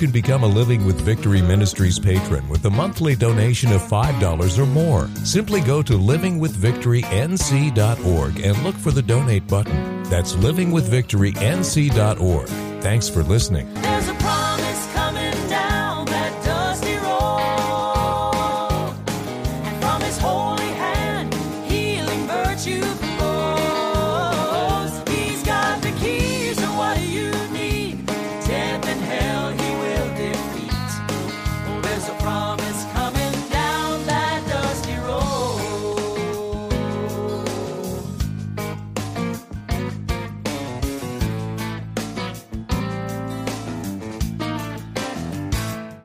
Can 0.00 0.10
become 0.10 0.42
a 0.44 0.46
Living 0.46 0.86
with 0.86 1.02
Victory 1.02 1.42
Ministries 1.42 1.98
patron 1.98 2.48
with 2.48 2.64
a 2.64 2.70
monthly 2.70 3.14
donation 3.14 3.70
of 3.70 3.82
$5 3.82 4.58
or 4.58 4.64
more. 4.64 5.10
Simply 5.24 5.60
go 5.60 5.82
to 5.82 5.92
livingwithvictorync.org 5.92 8.40
and 8.40 8.64
look 8.64 8.76
for 8.76 8.92
the 8.92 9.02
donate 9.02 9.46
button. 9.46 10.02
That's 10.04 10.36
livingwithvictorync.org. 10.36 12.48
Thanks 12.82 13.10
for 13.10 13.22
listening. 13.22 13.68